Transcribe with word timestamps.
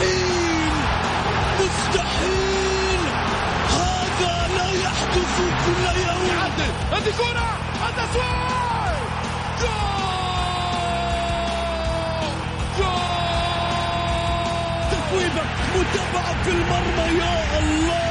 مستحيل 0.00 0.72
مستحيل. 1.60 3.00
هذا 3.68 4.34
لا 4.56 4.68
يحدث 4.84 5.36
كل 5.66 5.84
يوم. 6.00 6.22
يعدل. 6.28 6.72
هذه 6.92 7.12
كرة. 7.18 7.48
التسويق 7.88 9.00
جول! 9.60 9.80
متابعة 15.76 16.42
في 16.44 16.50
المرمى 16.50 17.18
يا 17.18 17.58
الله. 17.58 18.10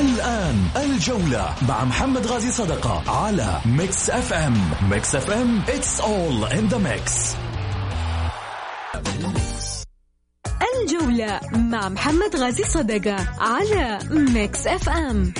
الآن 0.00 0.58
الجولة 0.76 1.54
مع 1.68 1.84
محمد 1.84 2.26
غازي 2.26 2.52
صدقة 2.52 3.02
على 3.24 3.60
Mix 3.66 4.10
FM. 4.10 4.70
Mix 4.90 5.14
FM 5.14 5.62
it's 5.66 6.00
all 6.00 6.44
in 6.58 6.68
the 6.68 6.78
mix. 6.78 7.36
مع 11.52 11.88
محمد 11.88 12.36
غازي 12.36 12.64
صدقة 12.64 13.16
على 13.38 13.98
Mix 14.10 14.66
FM 14.66 15.32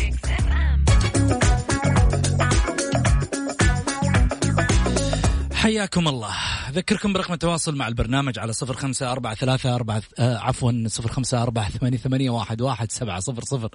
حياكم 5.55 6.09
الله. 6.09 6.35
أذكركم 6.69 7.13
برقم 7.13 7.33
التواصل 7.33 7.77
مع 7.77 7.89
البرنامج 7.89 8.39
على 8.39 8.53
صفر 8.53 8.75
خمسة 8.75 9.13
أربعة 9.13 9.35
ثلاثة 9.35 9.75
أربعة 9.75 10.03
آه 10.19 10.39
عفوا 10.39 10.73
صفر 10.87 11.09
خمسة 11.09 11.43
أربعة 11.43 11.71
ثمانية, 11.71 11.99
ثمانية 11.99 12.31
واحد, 12.31 12.61
واحد 12.61 12.93
سبعة 12.93 13.21
صفر 13.21 13.43
صفر. 13.45 13.69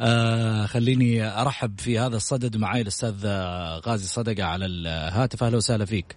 آه 0.00 0.66
خليني 0.66 1.24
أرحب 1.40 1.80
في 1.80 1.98
هذا 1.98 2.16
الصدد 2.16 2.56
معي 2.56 2.80
الأستاذ 2.80 3.14
آه، 3.24 3.78
غازي 3.86 4.06
صدقة 4.06 4.44
على 4.44 4.66
الهاتف. 4.66 5.42
أهلا 5.42 5.56
وسهلا 5.56 5.84
فيك. 5.84 6.16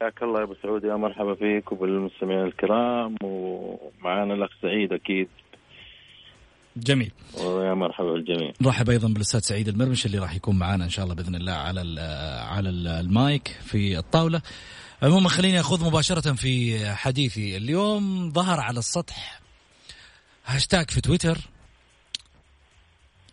حياك 0.00 0.22
الله 0.22 0.38
يا 0.38 0.44
أبو 0.44 0.54
سعود 0.62 0.84
يا 0.84 0.96
مرحبا 0.96 1.34
فيك 1.34 1.72
وبالمستمعين 1.72 2.46
الكرام 2.46 3.16
ومعانا 3.22 4.34
الأخ 4.34 4.50
سعيد 4.62 4.92
أكيد. 4.92 5.28
جميل. 6.76 7.12
ويا 7.44 7.74
مرحبا 7.74 8.12
بالجميع. 8.12 8.52
نرحب 8.60 8.90
أيضا 8.90 9.08
بالأستاذ 9.08 9.40
سعيد 9.40 9.68
المرمش 9.68 10.06
اللي 10.06 10.18
راح 10.18 10.34
يكون 10.34 10.58
معنا 10.58 10.84
إن 10.84 10.90
شاء 10.90 11.04
الله 11.04 11.14
بإذن 11.16 11.34
الله 11.34 11.52
على 11.52 11.80
على 12.50 12.68
ال- 12.68 12.88
المايك 12.88 13.48
في 13.48 13.98
الطاولة. 13.98 14.42
عموما 15.02 15.28
خليني 15.28 15.60
أخوض 15.60 15.84
مباشرة 15.86 16.32
في 16.32 16.86
حديثي. 16.94 17.56
اليوم 17.56 18.30
ظهر 18.32 18.60
على 18.60 18.78
السطح 18.78 19.40
هاشتاج 20.46 20.90
في 20.90 21.00
تويتر 21.00 21.38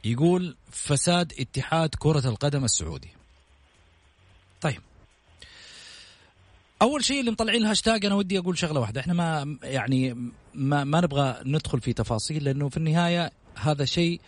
يقول 0.05 0.55
فساد 0.71 1.33
اتحاد 1.39 1.89
كرة 1.99 2.29
القدم 2.29 2.63
السعودي. 2.63 3.09
طيب. 4.61 4.81
أول 6.81 7.05
شيء 7.05 7.19
اللي 7.19 7.31
مطلعين 7.31 7.61
الهاشتاج 7.61 8.05
أنا 8.05 8.15
ودي 8.15 8.39
أقول 8.39 8.57
شغلة 8.57 8.79
واحدة. 8.79 9.01
إحنا 9.01 9.13
ما 9.13 9.57
يعني 9.63 10.31
ما, 10.53 10.83
ما 10.83 11.01
نبغى 11.01 11.41
ندخل 11.45 11.81
في 11.81 11.93
تفاصيل 11.93 12.43
لأنه 12.43 12.69
في 12.69 12.77
النهاية 12.77 13.31
هذا 13.55 13.85
شيء 13.85 14.21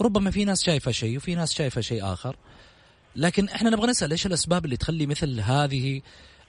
ربما 0.00 0.30
في 0.30 0.44
ناس 0.44 0.62
شايفة 0.62 0.90
شيء 0.90 1.16
وفي 1.16 1.34
ناس 1.34 1.52
شايفة 1.52 1.80
شيء 1.80 2.12
آخر. 2.12 2.36
لكن 3.16 3.48
إحنا 3.48 3.70
نبغى 3.70 3.86
نسأل 3.86 4.10
إيش 4.10 4.26
الأسباب 4.26 4.64
اللي 4.64 4.76
تخلي 4.76 5.06
مثل 5.06 5.40
هذه 5.40 6.00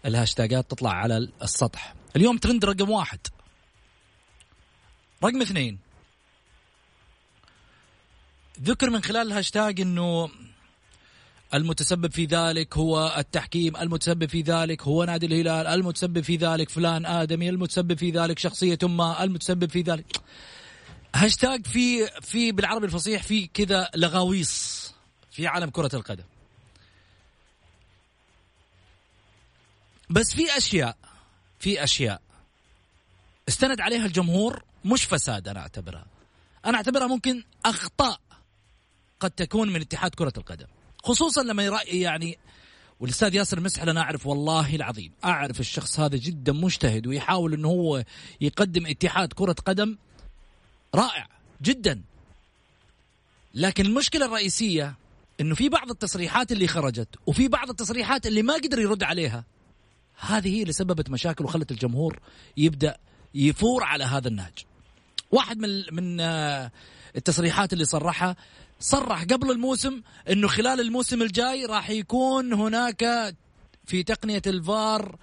الهاشتاجات 0.05 0.71
تطلع 0.71 0.91
على 0.91 1.29
السطح؟ 1.41 1.95
اليوم 2.15 2.37
ترند 2.37 2.65
رقم 2.65 2.89
واحد. 2.89 3.19
رقم 5.23 5.41
اثنين. 5.41 5.79
ذكر 8.63 8.89
من 8.89 9.03
خلال 9.03 9.27
الهاشتاج 9.27 9.81
إنه 9.81 10.29
المتسبب 11.53 12.11
في 12.11 12.25
ذلك 12.25 12.77
هو 12.77 13.15
التحكيم 13.17 13.77
المتسبب 13.77 14.25
في 14.25 14.41
ذلك 14.41 14.81
هو 14.81 15.03
نادي 15.03 15.25
الهلال 15.25 15.67
المتسبب 15.67 16.21
في 16.21 16.35
ذلك 16.35 16.69
فلان 16.69 17.05
آدمي 17.05 17.49
المتسبب 17.49 17.97
في 17.97 18.11
ذلك 18.11 18.39
شخصية 18.39 18.79
ما 18.83 19.23
المتسبب 19.23 19.69
في 19.69 19.81
ذلك. 19.81 20.05
هاشتاج 21.15 21.67
في 21.67 22.07
في 22.21 22.51
بالعربي 22.51 22.85
الفصيح 22.85 23.23
في 23.23 23.47
كذا 23.47 23.89
لغاويص 23.95 24.93
في 25.31 25.47
عالم 25.47 25.69
كرة 25.69 25.91
القدم. 25.93 26.23
بس 30.09 30.33
في 30.33 30.57
أشياء 30.57 30.97
في 31.59 31.83
أشياء 31.83 32.21
استند 33.49 33.81
عليها 33.81 34.05
الجمهور 34.05 34.63
مش 34.85 35.05
فساد 35.05 35.47
أنا 35.47 35.59
أعتبرها. 35.59 36.05
أنا 36.65 36.77
أعتبرها 36.77 37.07
ممكن 37.07 37.43
أخطاء 37.65 38.19
قد 39.19 39.31
تكون 39.31 39.73
من 39.73 39.81
اتحاد 39.81 40.15
كرة 40.15 40.33
القدم. 40.37 40.67
خصوصا 41.03 41.43
لما 41.43 41.63
يرأي 41.63 42.01
يعني 42.01 42.37
والأستاذ 42.99 43.35
ياسر 43.35 43.59
مسحل 43.59 43.89
أنا 43.89 44.01
أعرف 44.01 44.27
والله 44.27 44.75
العظيم 44.75 45.11
أعرف 45.25 45.59
الشخص 45.59 45.99
هذا 45.99 46.17
جدا 46.17 46.53
مجتهد 46.53 47.07
ويحاول 47.07 47.53
إنه 47.53 47.67
هو 47.67 48.03
يقدم 48.41 48.85
اتحاد 48.85 49.33
كرة 49.33 49.55
قدم 49.65 49.97
رائع 50.95 51.27
جدا. 51.61 52.01
لكن 53.53 53.85
المشكلة 53.85 54.25
الرئيسية 54.25 54.95
إنه 55.41 55.55
في 55.55 55.69
بعض 55.69 55.89
التصريحات 55.89 56.51
اللي 56.51 56.67
خرجت 56.67 57.07
وفي 57.25 57.47
بعض 57.47 57.69
التصريحات 57.69 58.27
اللي 58.27 58.41
ما 58.41 58.53
قدر 58.53 58.79
يرد 58.79 59.03
عليها 59.03 59.45
هذه 60.19 60.55
هي 60.55 60.61
اللي 60.61 60.73
سببت 60.73 61.09
مشاكل 61.09 61.43
وخلت 61.45 61.71
الجمهور 61.71 62.19
يبدأ 62.57 62.97
يفور 63.35 63.83
على 63.83 64.03
هذا 64.03 64.27
النهج. 64.27 64.65
واحد 65.31 65.57
من 65.57 65.83
من 65.91 66.19
آه، 66.19 66.71
التصريحات 67.15 67.73
اللي 67.73 67.85
صرحها 67.85 68.35
صرح 68.81 69.23
قبل 69.23 69.51
الموسم 69.51 70.01
إنه 70.29 70.47
خلال 70.47 70.79
الموسم 70.79 71.21
الجاي 71.21 71.65
راح 71.65 71.89
يكون 71.89 72.53
هناك 72.53 73.35
في 73.85 74.03
تقنية 74.03 74.41
الفار 74.47 75.15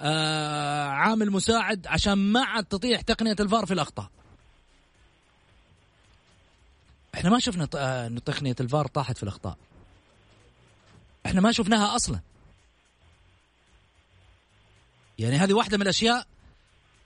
آه 0.00 0.86
عامل 0.86 1.30
مساعد 1.30 1.86
عشان 1.86 2.12
ما 2.12 2.44
عاد 2.44 2.64
تطيح 2.64 3.00
تقنية 3.00 3.36
الفار 3.40 3.66
في 3.66 3.74
الأخطاء. 3.74 4.10
إحنا 7.14 7.30
ما 7.30 7.38
شفنا 7.38 7.68
آه، 7.74 8.08
تقنية 8.08 8.56
الفار 8.60 8.86
طاحت 8.86 9.16
في 9.16 9.22
الأخطاء. 9.22 9.56
إحنا 11.26 11.40
ما 11.40 11.52
شفناها 11.52 11.96
أصلا. 11.96 12.20
يعني 15.18 15.36
هذه 15.36 15.52
واحدة 15.52 15.76
من 15.76 15.82
الأشياء 15.82 16.26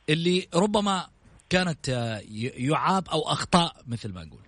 اللي 0.08 0.48
ربما 0.54 1.08
كانت 1.50 1.88
آه، 1.88 2.22
يعاب 2.56 3.08
أو 3.08 3.22
أخطاء 3.32 3.76
مثل 3.86 4.12
ما 4.12 4.24
نقول. 4.24 4.40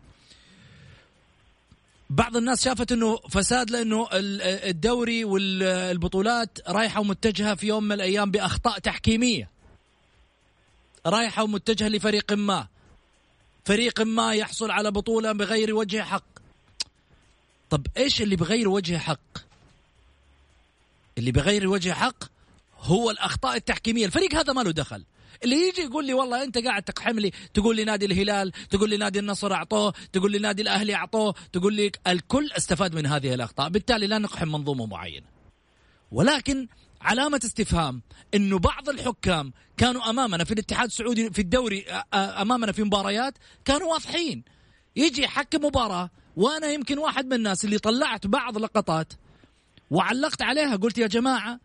بعض 2.10 2.36
الناس 2.36 2.64
شافت 2.64 2.92
إنه 2.92 3.16
فساد 3.16 3.70
لأنه 3.70 4.08
ال- 4.12 4.42
الدوري 4.42 5.24
والبطولات 5.24 6.58
رايحة 6.68 7.00
ومتجهة 7.00 7.54
في 7.54 7.66
يوم 7.66 7.84
من 7.84 7.92
الأيام 7.92 8.30
بأخطاء 8.30 8.78
تحكيمية. 8.78 9.50
رايحة 11.06 11.42
ومتجهة 11.42 11.88
لفريق 11.88 12.32
ما. 12.32 12.66
فريق 13.64 14.00
ما 14.00 14.34
يحصل 14.34 14.70
على 14.70 14.90
بطولة 14.90 15.32
بغير 15.32 15.74
وجه 15.74 16.02
حق. 16.02 16.24
طب 17.70 17.86
إيش 17.96 18.22
اللي 18.22 18.36
بغير 18.36 18.68
وجه 18.68 18.98
حق؟ 18.98 19.38
اللي 21.18 21.32
بغير 21.32 21.68
وجه 21.68 21.92
حق 21.92 22.24
هو 22.80 23.10
الأخطاء 23.10 23.56
التحكيمية، 23.56 24.06
الفريق 24.06 24.34
هذا 24.34 24.52
ما 24.52 24.60
له 24.60 24.70
دخل. 24.70 25.04
اللي 25.44 25.68
يجي 25.68 25.82
يقول 25.82 26.06
لي 26.06 26.14
والله 26.14 26.44
أنت 26.44 26.58
قاعد 26.58 26.82
تقحم 26.82 27.18
لي 27.18 27.30
تقول 27.54 27.76
لي 27.76 27.84
نادي 27.84 28.06
الهلال 28.06 28.52
تقول 28.70 28.90
لي 28.90 28.96
نادي 28.96 29.18
النصر 29.18 29.52
أعطوه 29.54 29.94
تقول 30.12 30.32
لي 30.32 30.38
نادي 30.38 30.62
الأهلي 30.62 30.94
أعطوه 30.94 31.34
تقول 31.52 31.74
لي 31.74 31.90
الكل 32.06 32.52
استفاد 32.52 32.94
من 32.94 33.06
هذه 33.06 33.34
الأخطاء. 33.34 33.68
بالتالي 33.68 34.06
لا 34.06 34.18
نقحم 34.18 34.48
منظومة 34.48 34.86
معينة. 34.86 35.26
ولكن 36.12 36.68
علامة 37.00 37.40
استفهام 37.44 38.02
إنه 38.34 38.58
بعض 38.58 38.88
الحكام 38.88 39.52
كانوا 39.76 40.10
أمامنا 40.10 40.44
في 40.44 40.54
الاتحاد 40.54 40.86
السعودي 40.88 41.30
في 41.30 41.38
الدوري 41.38 41.84
أمامنا 42.14 42.72
في 42.72 42.82
مباريات 42.82 43.34
كانوا 43.64 43.92
واضحين. 43.92 44.44
يجي 44.96 45.22
يحكم 45.22 45.64
مباراة 45.64 46.10
وأنا 46.36 46.66
يمكن 46.66 46.98
واحد 46.98 47.26
من 47.26 47.32
الناس 47.32 47.64
اللي 47.64 47.78
طلعت 47.78 48.26
بعض 48.26 48.58
لقطات 48.58 49.12
وعلقت 49.90 50.42
عليها 50.42 50.76
قلت 50.76 50.98
يا 50.98 51.06
جماعة 51.06 51.60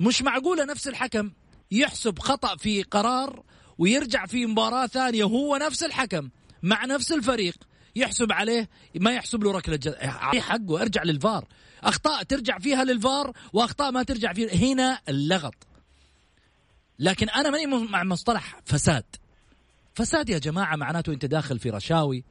مش 0.00 0.22
معقولة 0.22 0.64
نفس 0.64 0.88
الحكم؟ 0.88 1.30
يحسب 1.70 2.18
خطأ 2.18 2.56
في 2.56 2.82
قرار 2.82 3.42
ويرجع 3.78 4.26
في 4.26 4.46
مباراة 4.46 4.86
ثانية 4.86 5.24
هو 5.24 5.56
نفس 5.56 5.82
الحكم 5.82 6.30
مع 6.62 6.84
نفس 6.84 7.12
الفريق. 7.12 7.54
يحسب 7.96 8.32
عليه 8.32 8.68
ما 9.00 9.10
يحسب 9.12 9.44
له 9.44 9.52
ركلة 9.52 9.76
جزاء 9.76 10.06
حقه 10.40 10.82
أرجع 10.82 11.02
للفار. 11.02 11.48
أخطاء 11.82 12.22
ترجع 12.22 12.58
فيها 12.58 12.84
للفار 12.84 13.32
وأخطاء 13.52 13.90
ما 13.90 14.02
ترجع 14.02 14.32
فيها. 14.32 14.54
هنا 14.54 15.00
اللغط. 15.08 15.54
لكن 16.98 17.28
أنا 17.28 17.50
ماني 17.50 17.66
مع 17.66 18.04
مصطلح 18.04 18.60
فساد. 18.64 19.04
فساد 19.94 20.28
يا 20.28 20.38
جماعة 20.38 20.76
معناته 20.76 21.12
أنت 21.12 21.24
داخل 21.26 21.58
في 21.58 21.70
رشاوي 21.70 22.24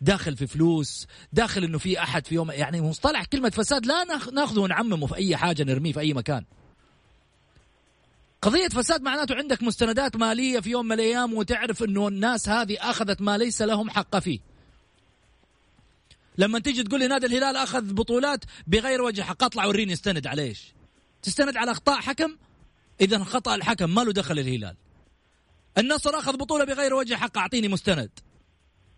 داخل 0.00 0.36
في 0.36 0.46
فلوس 0.46 1.06
داخل 1.32 1.64
أنه 1.64 1.78
في 1.78 2.02
أحد 2.02 2.26
في 2.26 2.34
يوم. 2.34 2.50
يعني 2.50 2.80
مصطلح 2.80 3.24
كلمة 3.24 3.50
فساد 3.50 3.86
لا 3.86 4.04
ناخ- 4.04 4.28
ناخذه 4.32 4.60
ونعممه 4.60 5.06
في 5.06 5.14
أي 5.14 5.36
حاجة 5.36 5.62
نرميه 5.62 5.92
في 5.92 6.00
أي 6.00 6.14
مكان. 6.14 6.44
قضية 8.42 8.68
فساد 8.68 9.02
معناته 9.02 9.34
عندك 9.34 9.62
مستندات 9.62 10.16
مالية 10.16 10.60
في 10.60 10.70
يوم 10.70 10.86
من 10.86 10.92
الأيام 10.92 11.34
وتعرف 11.34 11.82
أنه 11.82 12.08
الناس 12.08 12.48
هذه 12.48 12.76
أخذت 12.80 13.20
ما 13.20 13.38
ليس 13.38 13.62
لهم 13.62 13.90
حق 13.90 14.18
فيه. 14.18 14.40
لما 16.38 16.58
تيجي 16.58 16.82
تقول 16.82 17.00
لي 17.00 17.08
نادي 17.08 17.26
الهلال 17.26 17.56
أخذ 17.56 17.92
بطولات 17.92 18.44
بغير 18.66 19.02
وجه 19.02 19.22
حق 19.22 19.44
أطلع 19.44 19.66
وريني 19.66 19.92
استند 19.92 20.26
على 20.26 20.42
إيش؟ 20.42 20.72
تستند 21.22 21.56
على 21.56 21.70
أخطاء 21.70 22.00
حكم؟ 22.00 22.36
إذا 23.00 23.24
خطأ 23.24 23.54
الحكم 23.54 23.94
ما 23.94 24.00
له 24.00 24.12
دخل 24.12 24.38
الهلال. 24.38 24.76
النصر 25.78 26.18
أخذ 26.18 26.36
بطولة 26.36 26.64
بغير 26.64 26.94
وجه 26.94 27.14
حق 27.14 27.38
أعطيني 27.38 27.68
مستند. 27.68 28.10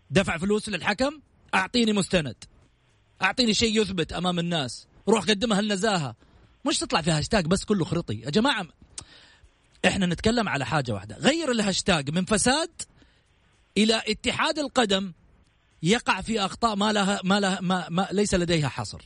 دفع 0.09 0.37
فلوس 0.37 0.69
للحكم 0.69 1.19
أعطيني 1.53 1.93
مستند. 1.93 2.35
أعطيني 3.21 3.53
شيء 3.53 3.81
يثبت 3.81 4.13
أمام 4.13 4.39
الناس. 4.39 4.87
روح 5.07 5.25
قدمها 5.25 5.59
النزاهه 5.59 6.15
مش 6.65 6.77
تطلع 6.77 7.01
في 7.01 7.11
هاشتاج 7.11 7.45
بس 7.45 7.65
كله 7.65 7.85
خرطي. 7.85 8.13
يا 8.13 8.29
جماعة 8.29 8.67
إحنا 9.85 10.05
نتكلم 10.05 10.49
على 10.49 10.65
حاجة 10.65 10.91
واحدة. 10.91 11.17
غير 11.17 11.51
الهاشتاج 11.51 12.09
من 12.09 12.25
فساد 12.25 12.69
إلى 13.77 14.01
اتحاد 14.07 14.59
القدم 14.59 15.11
يقع 15.83 16.21
في 16.21 16.45
أخطاء 16.45 16.75
ما 16.75 16.93
لها 16.93 17.19
ما 17.23 17.39
لها 17.39 17.59
ما, 17.61 17.89
ما 17.89 18.07
ليس 18.11 18.33
لديها 18.33 18.67
حصر. 18.67 19.01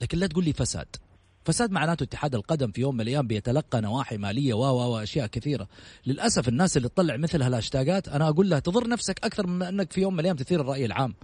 لكن 0.00 0.18
لا 0.18 0.26
تقول 0.26 0.44
لي 0.44 0.52
فساد. 0.52 0.96
فساد 1.44 1.70
معناته 1.70 2.04
اتحاد 2.04 2.34
القدم 2.34 2.70
في 2.70 2.80
يوم 2.80 2.94
من 2.94 3.00
الأيام 3.00 3.26
بيتلقى 3.26 3.80
نواحي 3.80 4.16
مالية 4.16 4.54
و 4.54 4.94
وأشياء 4.94 5.26
كثيرة. 5.26 5.68
للأسف 6.06 6.48
الناس 6.48 6.76
اللي 6.76 6.88
تطلع 6.88 7.16
مثل 7.16 7.42
هالهاشتاجات 7.42 8.08
أنا 8.08 8.28
أقول 8.28 8.50
لها 8.50 8.58
تضر 8.58 8.88
نفسك 8.88 9.24
أكثر 9.24 9.46
من 9.46 9.62
أنك 9.62 9.92
في 9.92 10.00
يوم 10.00 10.14
من 10.14 10.20
الأيام 10.20 10.36
تثير 10.36 10.60
الرأي 10.60 10.84
العام. 10.84 11.14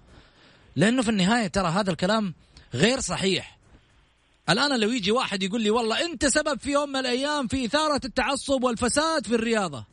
لأنه 0.76 1.02
في 1.02 1.08
النهاية 1.08 1.46
ترى 1.46 1.69
هذا 1.69 1.90
الكلام 1.90 2.34
غير 2.75 3.00
صحيح. 3.00 3.54
الآن 4.49 4.81
لو 4.81 4.91
يجي 4.91 5.11
واحد 5.11 5.43
يقول 5.43 5.62
لي 5.62 5.70
والله 5.70 6.05
أنت 6.05 6.26
سبب 6.26 6.61
في 6.61 6.70
يوم 6.70 6.88
من 6.88 6.96
الأيام 6.96 7.46
في 7.46 7.64
إثارة 7.64 8.00
التعصب 8.05 8.64
والفساد 8.64 9.26
في 9.26 9.35
الرياضة. 9.35 9.85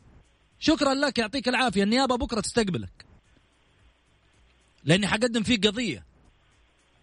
شكرا 0.59 0.93
لك 0.93 1.17
يعطيك 1.17 1.47
العافية. 1.47 1.83
النيابة 1.83 2.15
بكرة 2.15 2.41
تستقبلك. 2.41 3.05
لأني 4.83 5.07
حقدم 5.07 5.43
فيك 5.43 5.67
قضية. 5.67 6.03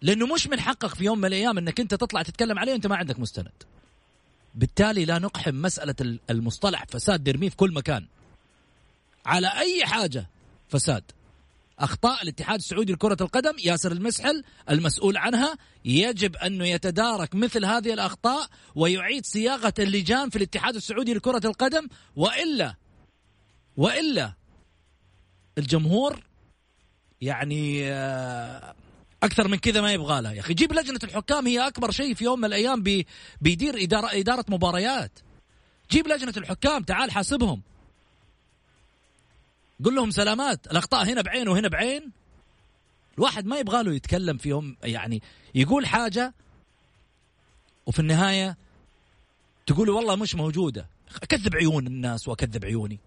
لأنه 0.01 0.33
مش 0.33 0.47
من 0.47 0.59
حقك 0.59 0.95
في 0.95 1.03
يوم 1.03 1.17
من 1.17 1.25
الأيام 1.25 1.57
إنك 1.57 1.79
أنت 1.79 1.95
تطلع 1.95 2.21
تتكلم 2.21 2.59
عليه 2.59 2.71
وأنت 2.71 2.87
ما 2.87 2.95
عندك 2.95 3.19
مستند. 3.19 3.51
بالتالي 4.55 5.05
لا 5.05 5.19
نقحم 5.19 5.55
مسألة 5.55 6.19
المصطلح 6.29 6.85
فساد 6.85 7.29
نرميه 7.29 7.49
في 7.49 7.55
كل 7.55 7.73
مكان. 7.73 8.05
على 9.25 9.47
أي 9.47 9.85
حاجة 9.85 10.25
فساد. 10.69 11.03
أخطاء 11.79 12.23
الاتحاد 12.23 12.59
السعودي 12.59 12.93
لكرة 12.93 13.17
القدم 13.21 13.53
ياسر 13.63 13.91
المسحل 13.91 14.43
المسؤول 14.69 15.17
عنها 15.17 15.57
يجب 15.85 16.35
انه 16.35 16.65
يتدارك 16.65 17.35
مثل 17.35 17.65
هذه 17.65 17.93
الأخطاء 17.93 18.47
ويعيد 18.75 19.25
صياغة 19.25 19.73
اللجان 19.79 20.29
في 20.29 20.35
الاتحاد 20.35 20.75
السعودي 20.75 21.13
لكرة 21.13 21.41
القدم 21.45 21.87
وإلا 22.15 22.75
وإلا 23.77 24.33
الجمهور 25.57 26.23
يعني 27.21 27.91
آه، 27.91 28.75
أكثر 29.23 29.47
من 29.47 29.57
كذا 29.57 29.81
ما 29.81 29.93
يبغى 29.93 30.21
لها 30.21 30.31
يا 30.31 30.39
أخي 30.39 30.53
جيب 30.53 30.73
لجنة 30.73 30.99
الحكام 31.03 31.47
هي 31.47 31.67
أكبر 31.67 31.91
شيء 31.91 32.13
في 32.13 32.23
يوم 32.23 32.39
من 32.39 32.45
الأيام 32.45 32.83
بي 32.83 33.07
بيدير 33.41 33.83
اداره 33.83 34.19
إدارة 34.19 34.45
مباريات. 34.47 35.19
جيب 35.91 36.07
لجنة 36.07 36.33
الحكام 36.37 36.83
تعال 36.83 37.11
حاسبهم. 37.11 37.61
قل 39.85 39.95
لهم 39.95 40.11
سلامات 40.11 40.67
الأخطاء 40.67 41.05
هنا 41.05 41.21
بعين 41.21 41.47
وهنا 41.47 41.67
بعين. 41.67 42.11
الواحد 43.17 43.45
ما 43.45 43.57
يبغى 43.57 43.83
له 43.83 43.93
يتكلم 43.93 44.37
في 44.37 44.49
يوم 44.49 44.77
يعني 44.83 45.21
يقول 45.55 45.85
حاجة 45.85 46.33
وفي 47.85 47.99
النهاية 47.99 48.57
تقول 49.67 49.89
والله 49.89 50.15
مش 50.15 50.35
موجودة. 50.35 50.87
أكذب 51.23 51.55
عيون 51.55 51.87
الناس 51.87 52.27
وأكذب 52.27 52.65
عيوني. 52.65 52.99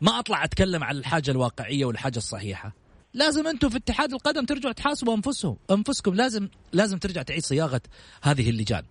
ما 0.00 0.18
أطلع 0.18 0.44
أتكلم 0.44 0.84
عن 0.84 0.96
الحاجة 0.96 1.30
الواقعية 1.30 1.84
والحاجة 1.84 2.16
الصحيحة. 2.16 2.72
لازم 3.14 3.46
أنتم 3.46 3.68
في 3.68 3.76
اتحاد 3.76 4.12
القدم 4.12 4.44
ترجعوا 4.44 4.72
تحاسبوا 4.72 5.14
أنفسهم 5.14 5.56
أنفسكم. 5.70 6.14
لازم 6.14 6.48
لازم 6.72 6.98
ترجع 6.98 7.22
تعيد 7.22 7.44
صياغة 7.44 7.80
هذه 8.22 8.50
اللجان. 8.50 8.84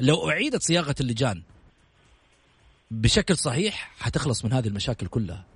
لو 0.00 0.30
أعيدت 0.30 0.62
صياغة 0.62 0.94
اللجان 1.00 1.42
بشكل 2.90 3.36
صحيح 3.36 3.92
حتخلص 3.98 4.44
من 4.44 4.52
هذه 4.52 4.68
المشاكل 4.68 5.06
كلها. 5.06 5.49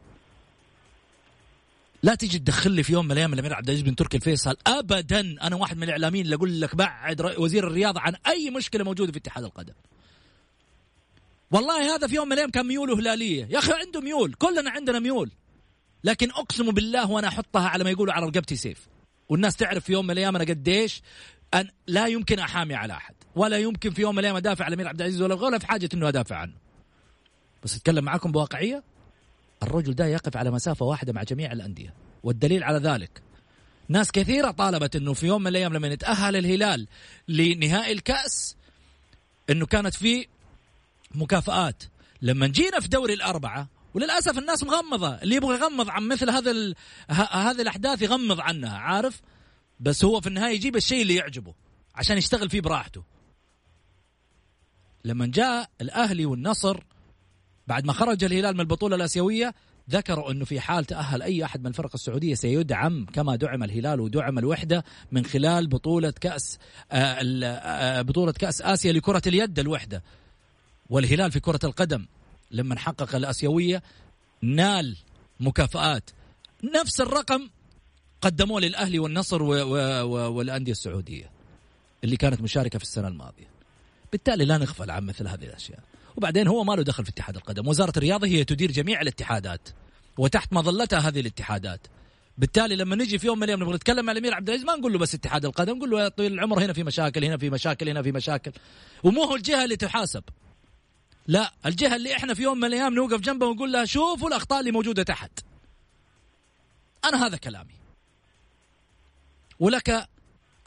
لا 2.05 2.15
تيجي 2.15 2.39
تدخل 2.39 2.71
لي 2.71 2.83
في 2.83 2.93
يوم 2.93 3.05
من 3.05 3.13
الأيام 3.13 3.33
الامير 3.33 3.55
عبد 3.55 3.69
العزيز 3.69 3.83
بن 3.85 3.97
تركي 3.97 4.17
الفيصل. 4.17 4.57
ابدا. 4.67 5.21
أنا 5.21 5.57
واحد 5.57 5.77
من 5.77 5.83
الإعلاميين 5.83 6.25
اللي 6.25 6.37
أقول 6.37 6.61
لك 6.61 6.77
بعد 6.77 7.21
وزير 7.39 7.67
الرياضة 7.67 8.01
عن 8.01 8.15
أي 8.27 8.51
مشكلة 8.51 8.85
موجودة 8.85 9.13
في 9.13 9.19
اتحاد 9.19 9.45
القدم. 9.45 9.75
والله 11.51 11.95
هذا 11.95 12.07
في 12.07 12.15
يوم 12.15 12.27
من 12.27 12.33
الأيام 12.33 12.51
كان 12.51 12.67
ميوله 12.67 12.99
هلالية. 12.99 13.49
يا 13.51 13.59
أخي 13.59 13.73
عنده 13.73 14.01
ميول. 14.01 14.35
كلنا 14.35 14.71
عندنا 14.71 14.99
ميول. 14.99 15.31
لكن 16.05 16.31
أقسم 16.31 16.71
بالله 16.71 17.11
وأنا 17.11 17.29
أحطها 17.29 17.69
على 17.69 17.85
ما 17.85 17.91
يقولوا 17.91 18.15
على 18.15 18.27
رقبتي 18.27 18.57
سيف. 18.57 18.89
والناس 19.29 19.57
تعرف 19.57 19.85
في 19.85 19.93
يوم 19.93 20.05
من 20.05 20.11
الأيام 20.11 20.37
أنا 20.37 20.45
قديش 20.45 21.03
أن 21.55 21.69
لا 21.87 22.07
يمكن 22.07 22.39
أحامي 22.39 22.75
على 22.75 22.93
أحد. 22.93 23.15
ولا 23.37 23.59
يمكن 23.59 23.91
في 23.91 24.03
يوم 24.03 24.15
من 24.15 24.19
الأيام 24.19 24.37
أدافع 24.37 24.65
على 24.65 24.75
الأمير 24.75 24.89
عبد 24.89 25.01
العزيز 25.01 25.23
ولا 25.23 25.35
ولا 25.35 25.59
في 25.59 25.67
حاجة 25.67 25.89
إنه 25.95 26.09
أدافع 26.09 26.37
عنه. 26.37 26.55
بس 27.63 27.77
أتكلم 27.77 28.05
معاكم 28.05 28.33
بواقعية. 28.33 28.94
الرجل 29.65 29.95
ده 29.95 30.07
يقف 30.07 30.37
على 30.37 30.51
مسافة 30.51 30.87
واحدة 30.87 31.13
مع 31.13 31.23
جميع 31.23 31.53
الأندية. 31.53 31.95
والدليل 32.23 32.65
على 32.65 32.79
ذلك 32.79 33.23
ناس 33.89 34.11
كثيرة 34.11 34.51
طالبت 34.51 34.97
إنه 34.97 35.13
في 35.13 35.27
يوم 35.27 35.41
من 35.43 35.47
الأيام 35.47 35.73
لما 35.75 35.89
يتأهل 35.89 36.37
الهلال 36.37 36.87
لنهائي 37.29 37.93
الكأس 37.93 38.57
إنه 39.51 39.67
كانت 39.67 39.95
في 39.95 40.27
مكافآت. 41.15 41.83
لما 42.23 42.47
جينا 42.47 42.81
في 42.81 42.89
دوري 42.89 43.15
الأربعة 43.15 43.69
وللأسف 43.95 44.39
الناس 44.39 44.63
مغمضة 44.65 45.15
اللي 45.15 45.37
يبغى 45.37 45.55
يغمض 45.57 45.91
عن 45.91 46.09
مثل 46.09 46.31
هذا. 46.31 46.75
هذه 47.11 47.61
الأحداث 47.61 48.03
يغمض 48.03 48.41
عنها 48.41 48.79
عارف؟ 48.79 49.21
بس 49.81 50.05
هو 50.05 50.21
في 50.21 50.27
النهاية 50.27 50.55
يجيب 50.55 50.77
الشيء 50.77 51.03
اللي 51.03 51.15
يعجبه 51.15 51.55
عشان 51.95 52.19
يشتغل 52.19 52.51
فيه 52.51 52.61
براحته. 52.61 53.03
لما 55.05 55.27
جاء 55.27 55.71
الأهلي 55.81 56.27
والنصر 56.27 56.81
بعد 57.67 57.85
ما 57.85 57.93
خرج 57.93 58.25
الهلال 58.25 58.55
من 58.55 58.61
البطولة 58.61 58.97
الآسيوية 58.97 59.55
ذكروا 59.91 60.31
أنه 60.31 60.45
في 60.45 60.61
حال 60.61 60.85
تأهل 60.85 61.23
أي 61.23 61.45
أحد 61.45 61.61
من 61.61 61.67
الفرق 61.67 61.91
السعودية 61.95 62.35
سيدعم 62.35 63.07
كما 63.13 63.37
دعم 63.37 63.63
الهلال 63.63 64.01
ودعم 64.01 64.39
الوحدة 64.39 64.85
من 65.13 65.25
خلال 65.25 65.67
بطولة 65.67 66.11
كأس 66.11 66.59
آه، 66.93 67.19
آه، 67.45 68.03
بطولة 68.03 68.33
كأس 68.33 68.63
آسيا 68.63 68.93
لكرة 68.93 69.23
اليد 69.27 69.59
الوحدة. 69.59 70.03
والهلال 70.91 71.33
في 71.33 71.41
كرة 71.41 71.61
القدم 71.65 72.07
لما 72.51 72.79
حقق 72.79 73.15
الآسيوية 73.15 73.83
نال 74.43 74.97
مكافآت. 75.41 76.11
نفس 76.81 77.01
الرقم 77.01 77.49
قدموه 78.21 78.61
للأهلي 78.61 78.99
والنصر 78.99 79.43
و 79.43 79.55
و 79.55 79.77
و 80.03 80.33
والأندية 80.33 80.73
السعودية 80.73 81.31
اللي 82.05 82.17
كانت 82.17 82.41
مشاركة 82.41 82.79
في 82.79 82.85
السنة 82.85 83.09
الماضية. 83.09 83.49
بالتالي 84.13 84.45
لا 84.45 84.59
نغفل 84.59 84.91
عن 84.91 85.07
مثل 85.07 85.29
هذه 85.29 85.45
الأشياء. 85.45 85.81
وبعدين 86.17 86.49
هو 86.49 86.65
ما 86.65 86.73
له 86.73 86.83
دخل 86.83 87.05
في 87.05 87.11
اتحاد 87.11 87.37
القدم. 87.37 87.69
وزارة 87.69 87.93
الرياضة 87.97 88.27
هي 88.27 88.45
تدير 88.45 88.73
جميع 88.73 89.01
الاتحادات 89.01 89.69
وتحت 90.19 90.53
مظلتها 90.53 90.99
هذه 90.99 91.21
الاتحادات. 91.21 91.87
بالتالي 92.39 92.77
لما 92.77 92.97
نجي 92.97 93.19
في 93.19 93.27
يوم 93.27 93.39
من 93.39 93.45
الأيام 93.45 93.63
نبغى 93.63 93.75
نتكلم 93.75 94.05
مع 94.05 94.13
الأمير 94.13 94.35
عبد 94.35 94.49
العزيز 94.49 94.67
ما 94.67 94.77
نقول 94.77 94.93
له 94.93 94.99
بس 94.99 95.15
اتحاد 95.15 95.45
القدم 95.45 95.77
نقول 95.77 95.91
له 95.91 96.03
يا 96.03 96.09
طويل 96.09 96.33
العمر 96.33 96.65
هنا 96.65 96.73
في 96.73 96.85
مشاكل 96.85 97.25
هنا 97.25 97.37
في 97.37 97.51
مشاكل 97.51 97.89
هنا 97.89 98.03
في 98.03 98.13
مشاكل. 98.13 98.53
ومو 99.05 99.25
هو 99.25 99.37
الجهة 99.37 99.65
اللي 99.65 99.77
تحاسب. 99.77 100.23
لا 101.27 101.53
الجهة 101.67 101.97
اللي 101.97 102.17
إحنا 102.17 102.35
في 102.35 102.43
يوم 102.43 102.59
من 102.59 102.65
الأيام 102.65 102.95
نوقف 102.95 103.21
جنبها 103.21 103.49
ونقول 103.49 103.73
لها 103.73 103.85
شوفوا 103.85 104.29
الأخطاء 104.29 104.61
اللي 104.61 104.73
موجودة 104.73 105.03
تحت. 105.03 105.31
أنا 107.05 107.27
هذا 107.27 107.37
كلامي. 107.37 107.75
ولك 109.61 110.09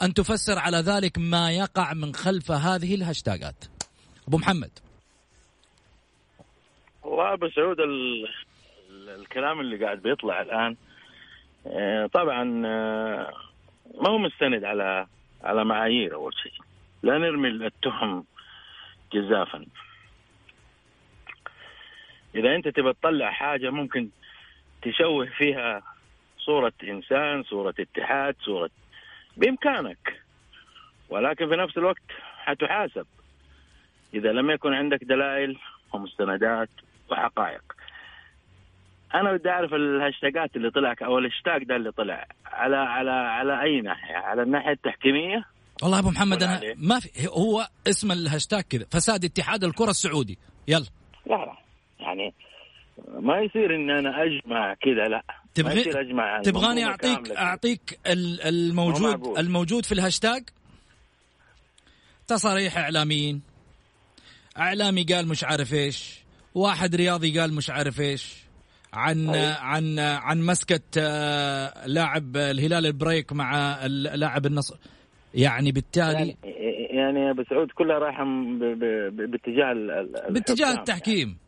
أن 0.01 0.13
تفسر 0.13 0.59
على 0.59 0.77
ذلك 0.77 1.17
ما 1.17 1.51
يقع 1.51 1.93
من 1.93 2.15
خلف 2.15 2.51
هذه 2.51 2.95
الهاشتاجات 2.95 3.63
أبو 4.27 4.37
محمد. 4.37 4.71
والله 7.07 7.33
ابو 7.33 7.49
سعود 7.49 7.79
ال... 7.79 8.27
الكلام 8.91 9.59
اللي 9.59 9.85
قاعد 9.85 10.01
بيطلع 10.01 10.41
الآن. 10.41 10.75
آه، 11.67 12.05
طبعا 12.05 12.63
آه، 12.65 13.33
ما 14.01 14.09
هو 14.09 14.17
مستند 14.17 14.63
على 14.63 15.07
على 15.43 15.65
معايير 15.65 16.13
أول 16.13 16.33
شيء. 16.43 16.51
لا 17.03 17.17
نرمي 17.17 17.47
التهم 17.47 18.25
جزافا. 19.13 19.65
إذا 22.35 22.55
أنت 22.55 22.67
تبى 22.67 22.93
تطلع 22.93 23.31
حاجة 23.31 23.69
ممكن 23.69 24.09
تشوه 24.81 25.25
فيها 25.25 25.83
صورة 26.39 26.73
إنسان 26.83 27.43
صورة 27.43 27.73
اتحاد 27.79 28.35
صورة 28.41 28.69
بإمكانك. 29.37 30.21
ولكن 31.09 31.49
في 31.49 31.55
نفس 31.55 31.77
الوقت 31.77 32.11
حتحاسب. 32.37 33.05
إذا 34.13 34.31
لم 34.31 34.51
يكن 34.51 34.73
عندك 34.73 35.03
دلائل 35.03 35.57
ومستندات 35.93 36.69
وحقائق. 37.11 37.61
أنا 39.15 39.33
بدي 39.33 39.49
أعرف 39.49 39.73
الهاشتاجات 39.73 40.55
اللي 40.55 40.71
طلع 40.71 40.95
أو 41.01 41.17
الهاشتاج 41.17 41.63
ده 41.63 41.75
اللي 41.75 41.91
طلع. 41.91 42.27
على 42.45 42.75
على 42.75 43.11
على 43.11 43.61
أي 43.61 43.81
ناحية؟ 43.81 44.15
على 44.15 44.41
الناحية 44.41 44.71
التحكيمية؟ 44.71 45.43
والله 45.83 45.99
أبو 45.99 46.09
محمد 46.09 46.43
أنا 46.43 46.61
ما 46.75 46.99
في 46.99 47.27
هو 47.27 47.67
اسم 47.87 48.11
الهاشتاج 48.11 48.63
كذا. 48.63 48.85
فساد 48.91 49.25
اتحاد 49.25 49.63
الكرة 49.63 49.89
السعودي. 49.89 50.37
يلا. 50.67 50.85
لا 51.25 51.35
لا. 51.35 51.57
يعني 51.99 52.33
ما 53.19 53.39
يصير 53.39 53.75
إن 53.75 53.89
أنا 53.89 54.23
أجمع 54.23 54.73
كذا 54.73 55.07
لا. 55.07 55.23
تبغي 55.53 56.01
أجمع 56.01 56.41
تبغاني 56.41 56.85
اعطيك 56.85 57.31
أعطيك 57.31 57.99
الموجود 58.45 59.37
الموجود 59.37 59.85
في 59.85 59.91
الهاشتاج؟ 59.91 60.43
تصاريح 62.27 62.77
إعلاميين. 62.77 63.41
إعلامي 64.57 65.03
قال 65.03 65.27
مش 65.27 65.43
عارف 65.43 65.73
إيش. 65.73 66.26
واحد 66.57 66.95
رياضي 66.95 67.39
قال 67.39 67.53
مش 67.53 67.69
عارف 67.69 68.01
إيش 68.01 68.35
عن. 68.93 69.29
عن 69.59 69.99
عن 69.99 70.41
مسكة 70.41 70.81
آه، 70.97 71.87
لاعب 71.87 72.37
الهلال 72.37 72.85
البريك 72.85 73.33
مع 73.33 73.85
لاعب 73.87 74.45
النصر 74.45 74.77
يعني 75.33 75.71
بالتالي 75.71 76.13
يعني 76.13 76.37
يعني 76.89 77.19
يا 77.19 77.31
أبو 77.31 77.43
سعود 77.49 77.71
كلها 77.71 77.97
رايحة 77.97 78.23
باتجاه 79.11 79.71
ال- 79.71 80.33
باتجاه 80.33 80.71
التحكيم 80.71 81.27
يعني. 81.27 81.39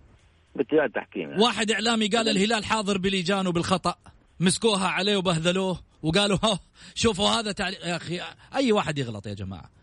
باتجاه 0.55 0.85
التحكيم 0.85 1.29
يعني. 1.29 1.41
واحد 1.43 1.71
إعلامي 1.71 2.07
قال 2.07 2.29
الهلال 2.29 2.65
حاضر 2.65 2.97
بلجان 2.97 3.47
وبالخطأ 3.47 3.95
مسكوها 4.39 4.87
عليه 4.87 5.17
وبهذلوه 5.17 5.79
وقالوا 6.03 6.37
شوفوا 6.95 7.29
هذا 7.29 7.51
تعليق 7.51 7.87
يا 7.87 7.95
أخي 7.95 8.19
أي 8.55 8.71
واحد 8.71 8.97
يغلط 8.97 9.27
يا 9.27 9.33
جماعة 9.33 9.78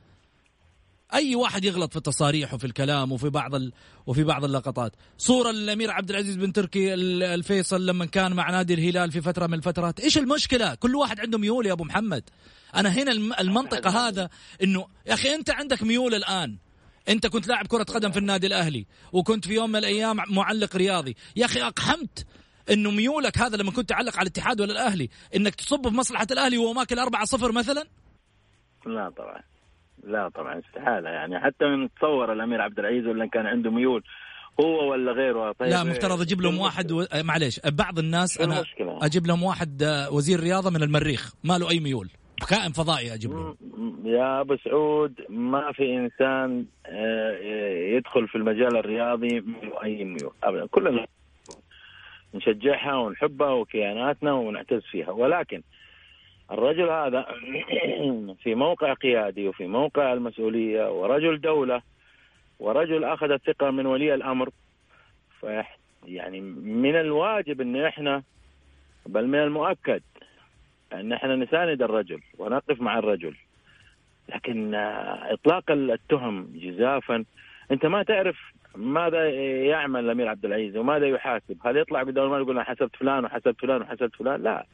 أي 1.15 1.35
واحد 1.35 1.65
يغلط 1.65 1.91
في 1.91 1.97
التصاريح 1.97 2.55
وفي 2.55 2.65
الكلام 2.67 3.13
وفي 3.13 3.29
بعض 3.31 3.55
ال... 3.55 3.73
وفي 4.07 4.25
بعض 4.25 4.45
اللقطات. 4.45 4.93
صورة 5.19 5.51
للأمير 5.51 5.91
عبد 5.91 6.11
العزيز 6.11 6.37
بن 6.37 6.53
تركي 6.53 6.95
ال- 6.95 7.23
الفيصل 7.23 7.87
لما 7.87 8.05
كان 8.07 8.33
مع 8.33 8.51
نادي 8.51 8.75
الهلال 8.75 9.13
في 9.13 9.21
فترة 9.21 9.47
من 9.47 9.55
الفترات. 9.55 10.01
إيش 10.01 10.19
المشكلة؟ 10.19 10.75
كل 10.75 10.95
واحد 10.97 11.21
عنده 11.21 11.39
ميول 11.39 11.67
يا 11.67 11.73
أبو 11.73 11.85
محمد. 11.85 12.23
أنا 12.75 12.89
هنا 12.89 13.13
الم- 13.13 13.33
المنطقة 13.41 14.09
هذا 14.09 14.29
إنه 14.63 14.87
يا 15.07 15.15
أخي 15.15 15.35
أنت 15.35 15.51
عندك 15.51 15.83
ميول 15.83 16.15
الآن. 16.15 16.57
أنت 17.09 17.27
كنت 17.27 17.49
لاعب 17.49 17.67
كرة 17.67 17.83
قدم 17.83 18.11
في 18.13 18.19
النادي 18.19 18.47
الأهلي 18.47 18.87
وكنت 19.13 19.47
في 19.47 19.55
يوم 19.55 19.71
من 19.71 19.77
الأيام 19.77 20.17
معلق 20.29 20.77
رياضي. 20.77 21.17
يا 21.37 21.45
أخي 21.45 21.63
أقحمت 21.63 22.27
إنه 22.71 22.91
ميولك 22.91 23.39
هذا 23.39 23.57
لما 23.57 23.71
كنت 23.71 23.89
تعلق 23.89 24.17
على 24.17 24.23
الاتحاد 24.23 24.61
ولا 24.61 24.73
الاهلي 24.73 25.09
إنك 25.37 25.55
تصب 25.55 25.89
في 25.89 25.95
مصلحة 25.95 26.27
الأهلي 26.31 26.59
وهو 26.59 26.73
ماكل 26.73 27.01
4-0 27.01 27.53
مثلا؟ 27.53 27.85
لا 28.87 29.11
طبعا. 29.17 29.43
لا 30.07 30.29
طبعا 30.29 30.59
استحالة 30.59 31.11
يعني 31.11 31.41
حتى 31.41 31.65
من 31.65 31.89
تصور 31.95 32.33
الأمير 32.33 32.61
عبد 32.63 32.79
العزيز 32.79 33.07
ولا 33.07 33.27
كان 33.27 33.47
عنده 33.47 33.71
ميول 33.71 34.03
هو 34.61 34.91
ولا 34.91 35.13
غيره 35.13 35.53
طيب 35.53 35.69
لا 35.69 35.85
مفترض 35.85 36.21
أجيب 36.21 36.41
لهم 36.41 36.57
شو 36.57 36.63
واحد؟ 36.65 36.93
و... 36.93 37.05
معليش 37.25 37.61
بعض 37.67 37.99
الناس 37.99 38.39
شو 38.39 38.45
أنا 38.45 38.57
المشكلة؟ 38.57 38.99
أجيب 39.07 39.27
لهم 39.27 39.43
واحد 39.43 39.83
آه، 39.83 40.13
وزير 40.13 40.41
رياضة 40.41 40.71
من 40.71 40.83
المريخ 40.83 41.35
ما 41.45 41.59
له 41.59 41.71
أي 41.71 41.81
ميول 41.81 42.09
كائن 42.51 42.73
فضائي 42.73 43.15
أجيب 43.15 43.31
لهم 43.31 43.57
م- 43.77 44.07
يا 44.07 44.41
أبو 44.41 44.57
سعود 44.57 45.15
ما 45.29 45.73
في 45.73 45.97
إنسان 45.97 46.65
آه، 46.87 47.39
يدخل 47.97 48.29
في 48.29 48.35
المجال 48.35 48.77
الرياضي 48.77 49.41
من 49.41 49.71
أي 49.85 50.05
ميول 50.05 50.33
ابدا 50.45 50.67
كلنا 50.67 51.07
نشجعها 52.35 52.95
ونحبها 52.97 53.51
وكياناتنا 53.53 54.33
ونعتز 54.33 54.83
فيها 54.91 55.11
ولكن 55.11 55.63
الرجل 56.53 56.89
هذا 56.91 57.27
في 58.43 58.55
موقع 58.55 58.93
قيادي 58.95 59.49
وفي 59.49 59.67
موقع 59.67 60.13
المسؤولية 60.13 60.91
ورجل 61.01 61.41
دولة 61.41 61.83
ورجل 62.61 63.05
أخذ 63.05 63.31
الثقة 63.31 63.71
من 63.71 63.87
ولي 63.87 64.15
الأمر. 64.15 64.51
فيح- 65.41 65.79
يعني 66.07 66.41
من 66.41 66.97
الواجب 66.97 67.61
إن 67.61 67.77
إحنا 67.85 68.23
بل 69.07 69.27
من 69.27 69.39
المؤكد 69.39 70.03
إن 70.93 71.13
إحنا 71.13 71.37
نساند 71.37 71.83
الرجل 71.83 72.21
ونقف 72.39 72.81
مع 72.81 72.99
الرجل. 72.99 73.35
لكن 74.29 74.75
آه، 74.75 75.33
إطلاق 75.33 75.71
التهم 75.71 76.49
جزافا 76.55 77.25
أنت 77.71 77.87
ما 77.87 78.03
تعرف 78.03 78.37
ماذا 78.77 79.31
يعمل 79.65 80.05
الأمير 80.05 80.29
عبد 80.29 80.45
العزيز 80.45 80.77
وماذا 80.77 81.07
يحاسب. 81.07 81.59
هل 81.67 81.77
يطلع 81.77 82.01
قدام 82.01 82.25
المال 82.25 82.41
يقول 82.41 82.55
أنا 82.59 82.65
حسبت 82.65 82.97
فلان 82.97 83.25
وحسبت 83.25 83.61
فلان 83.61 83.83
وحسبت 83.83 84.17
فلان؟ 84.17 84.43
لا. 84.43 84.67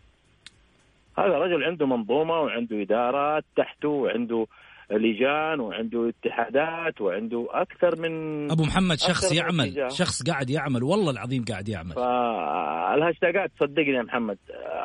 هذا 1.18 1.38
رجل 1.38 1.64
عنده 1.64 1.86
منظومة 1.86 2.40
وعنده 2.40 2.82
إدارات 2.82 3.44
تحته 3.56 3.88
وعنده 3.88 4.46
لجان 4.90 5.60
وعنده 5.60 6.08
اتحادات 6.08 7.00
وعنده 7.00 7.48
أكثر 7.50 8.00
من 8.00 8.50
أبو 8.50 8.62
محمد 8.62 8.96
شخص 8.98 9.32
يعمل 9.32 9.68
اتجاه. 9.68 9.88
شخص 9.88 10.30
قاعد 10.30 10.50
يعمل 10.50 10.82
والله 10.82 11.10
العظيم 11.10 11.44
قاعد 11.44 11.68
يعمل 11.68 11.92
فالهاشتاجات 11.92 13.50
صدقني 13.60 13.94
يا 13.94 14.02
محمد 14.02 14.38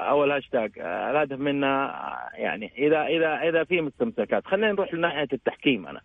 أول 0.09 0.31
هاشتاج 0.31 0.71
الهدف 0.79 1.39
منها 1.39 1.93
يعني 2.33 2.71
إذا 2.77 3.01
إذا 3.01 3.49
إذا 3.49 3.63
في 3.63 3.81
مستمسكات 3.81 4.45
خلينا 4.45 4.71
نروح 4.71 4.93
لناحية 4.93 5.27
التحكيم 5.33 5.87
أنا 5.87 6.01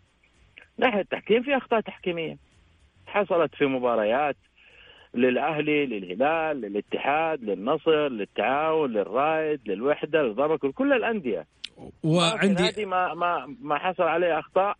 ناحية 0.78 1.00
التحكيم 1.00 1.42
في 1.42 1.56
أخطاء 1.56 1.80
تحكيمية 1.80 2.36
حصلت 3.06 3.54
في 3.54 3.66
مباريات 3.66 4.36
للأهلي 5.14 5.87
للهلال 5.87 6.61
للاتحاد 6.61 7.42
للنصر 7.42 8.09
للتعاون 8.09 8.92
للرائد 8.92 9.61
للوحدة 9.66 10.23
للضبك 10.23 10.66
كل 10.66 10.92
الأندية. 10.92 11.47
وعندي 12.02 12.62
نادي 12.62 12.85
ما 12.85 13.14
ما 13.14 13.57
ما 13.61 13.78
حصل 13.78 14.02
عليه 14.02 14.38
أخطاء 14.38 14.76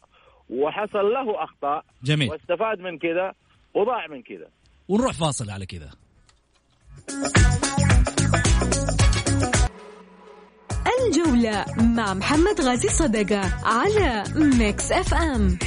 وحصل 0.51 1.13
له 1.13 1.45
أخطاء. 1.45 1.85
جميل. 2.05 2.31
واستفاد 2.31 2.81
من 2.81 2.99
كذا 2.99 3.33
وضاع 3.75 4.07
من 4.07 4.23
كذا. 4.23 4.49
ونروح 4.89 5.13
فاصل 5.13 5.51
على 5.51 5.67
كذا. 5.67 5.91
الجولة 11.07 11.65
مع 11.97 12.15
محمد 12.15 12.61
غازي 12.61 12.89
صدقة 12.89 13.43
على 13.65 14.25
Mix 14.59 14.93
FM. 14.93 15.59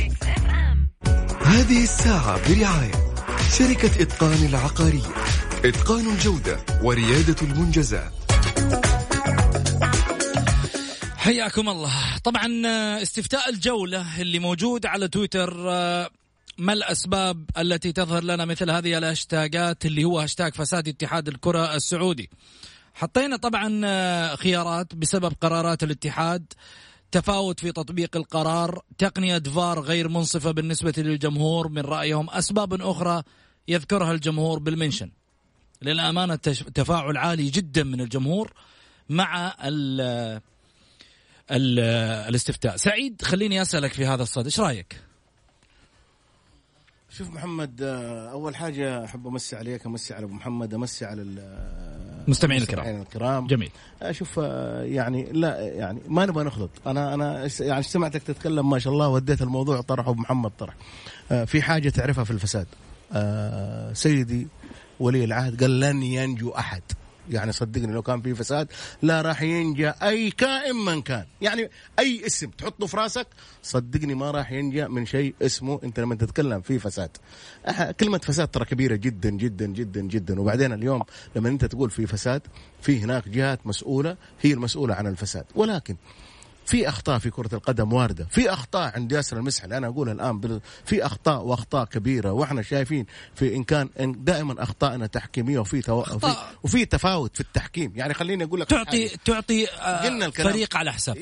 هذه 1.45 1.83
الساعة 1.83 2.35
برعاية 2.35 3.04
شركة 3.51 4.01
إتقان 4.01 4.45
العقارية 4.45 5.13
إتقان 5.65 6.07
الجودة 6.13 6.59
وريادة 6.83 7.35
المنجزات. 7.41 8.11
حياكم 11.17 11.69
الله. 11.69 12.17
طبعا 12.23 12.61
آه، 12.65 13.01
استفتاء 13.01 13.49
الجولة 13.49 14.21
اللي 14.21 14.39
موجود 14.39 14.85
على 14.85 15.07
تويتر 15.07 15.69
آه، 15.69 16.09
ما 16.57 16.73
الأسباب 16.73 17.49
التي 17.57 17.91
تظهر 17.91 18.23
لنا 18.23 18.45
مثل 18.45 18.71
هذه 18.71 18.97
الهاشتاجات 18.97 19.85
اللي 19.85 20.03
هو 20.03 20.19
هاشتاج 20.19 20.53
فساد 20.53 20.87
اتحاد 20.87 21.27
الكرة 21.27 21.75
السعودي؟ 21.75 22.29
حطينا 22.93 23.37
طبعا 23.37 23.81
آه، 23.85 24.35
خيارات 24.35 24.95
بسبب 24.95 25.33
قرارات 25.41 25.83
الاتحاد. 25.83 26.53
تفاوت 27.15 27.59
في 27.59 27.71
تطبيق 27.71 28.17
القرار 28.17 28.81
تقنية 28.97 29.39
فار 29.39 29.79
غير 29.79 30.07
منصفة 30.09 30.51
بالنسبة 30.51 30.93
للجمهور 30.97 31.67
من 31.67 31.81
رأيهم 31.81 32.29
أسباب 32.29 32.81
أخرى 32.81 33.23
يذكرها 33.67 34.11
الجمهور 34.11 34.59
بال 34.59 34.70
mention. 34.70 35.11
للأمانة 35.81 36.35
تفاعل 36.35 37.17
عالي 37.17 37.49
جدا 37.49 37.83
من 37.83 38.01
الجمهور 38.01 38.53
مع 39.09 39.55
ال 39.63 40.01
ال 41.51 41.79
الاستفتاء. 42.29 42.75
سعيد 42.75 43.21
خليني 43.21 43.61
أسألك 43.61 43.93
في 43.93 44.05
هذا 44.05 44.23
الصدد 44.23 44.45
إيش 44.45 44.59
رأيك؟ 44.59 45.04
شوف 47.17 47.29
محمد 47.29 47.81
آه، 47.81 48.31
أول 48.31 48.55
حاجة 48.55 49.05
أحب 49.05 49.27
أمسي 49.27 49.55
عليك 49.55 49.85
أمسي 49.85 50.13
على 50.13 50.25
أبو 50.25 50.33
محمد 50.33 50.73
أمسي 50.73 51.05
على 51.05 51.21
ال- 51.21 51.65
مستمعين 52.27 52.57
المستمعين 52.61 52.61
الكرام. 52.61 53.01
الكرام. 53.01 53.47
جميل. 53.47 53.71
أشوف 54.01 54.39
آه، 54.43 54.83
يعني 54.83 55.23
لا 55.31 55.59
يعني 55.61 55.99
ما 56.07 56.25
نبغى 56.25 56.43
نخلط. 56.43 56.69
أنا 56.87 57.13
أنا 57.13 57.49
يعني 57.59 57.83
سمعتك 57.83 58.23
تتكلم 58.23 58.69
ما 58.69 58.79
شاء 58.79 58.93
الله 58.93 59.07
وديت 59.07 59.41
الموضوع 59.41 59.81
طرحه 59.81 60.09
أبو 60.11 60.21
محمد 60.21 60.51
طرح. 60.59 60.73
آه، 61.31 61.43
في 61.45 61.61
حاجة 61.61 61.89
تعرفها 61.89 62.23
في 62.23 62.31
الفساد. 62.31 62.67
آه، 63.13 63.93
سيدي 63.93 64.47
ولي 64.99 65.23
العهد 65.23 65.61
قال 65.61 65.79
لن 65.79 66.03
ينجو 66.03 66.49
أحد. 66.49 66.81
يعني 67.29 67.51
صدقني 67.51 67.93
لو 67.93 68.01
كان 68.01 68.21
في 68.21 68.35
فساد 68.35 68.67
لا 69.01 69.21
راح 69.21 69.41
ينجى 69.41 69.89
أي 69.89 70.31
كائن 70.31 70.75
من 70.75 71.01
كان. 71.01 71.25
يعني 71.41 71.69
أي 71.99 72.25
اسم 72.25 72.49
تحطه 72.49 72.87
في 72.87 72.97
راسك 72.97 73.27
صدقني 73.63 74.15
ما 74.15 74.31
راح 74.31 74.51
ينجى 74.51 74.87
من 74.87 75.05
شيء 75.05 75.35
اسمه. 75.41 75.79
أنت 75.83 75.99
لما 75.99 76.15
تتكلم 76.15 76.61
في 76.61 76.79
فساد 76.79 77.09
كلمة 77.99 78.17
فساد 78.17 78.47
ترى 78.47 78.65
كبيرة 78.65 78.95
جدا 78.95 79.29
جدا 79.29 79.65
جدا 79.65 80.01
جدا. 80.01 80.41
وبعدين 80.41 80.73
اليوم 80.73 81.03
لما 81.35 81.49
أنت 81.49 81.65
تقول 81.65 81.89
في 81.89 82.07
فساد 82.07 82.41
في 82.81 82.99
هناك 83.03 83.29
جهات 83.29 83.67
مسؤولة 83.67 84.17
هي 84.41 84.53
المسؤولة 84.53 84.95
عن 84.95 85.07
الفساد. 85.07 85.45
ولكن 85.55 85.95
في 86.65 86.89
أخطاء 86.89 87.19
في 87.19 87.29
كرة 87.29 87.55
القدم 87.55 87.93
واردة 87.93 88.25
في 88.29 88.49
أخطاء 88.53 88.91
عند 88.95 89.11
ياسر 89.11 89.37
المسحل 89.37 89.73
أنا 89.73 89.87
أقولها 89.87 90.13
الآن 90.13 90.59
في 90.85 91.05
أخطاء 91.05 91.43
وأخطاء 91.43 91.85
كبيرة 91.85 92.31
وإحنا 92.31 92.61
شايفين 92.61 93.05
في 93.35 93.55
إن 93.55 93.63
كان 93.63 93.89
إن 93.99 94.23
دائما 94.23 94.63
أخطائنا 94.63 95.07
تحكيمية 95.07 95.59
وفي 95.59 95.81
تو... 95.81 95.99
وفي. 95.99 96.35
وفي 96.63 96.85
تفاوت 96.85 97.35
في 97.35 97.41
التحكيم 97.41 97.93
يعني 97.95 98.13
خليني 98.13 98.43
أقول 98.43 98.59
لك 98.59 98.67
تعطي 98.69 99.09
حاجة. 99.09 99.19
تعطي 99.25 99.67
آه، 99.67 100.05
قلنا 100.05 100.25
الكلام. 100.25 100.51
فريق 100.53 100.77
على 100.77 100.93
حساب 100.93 101.17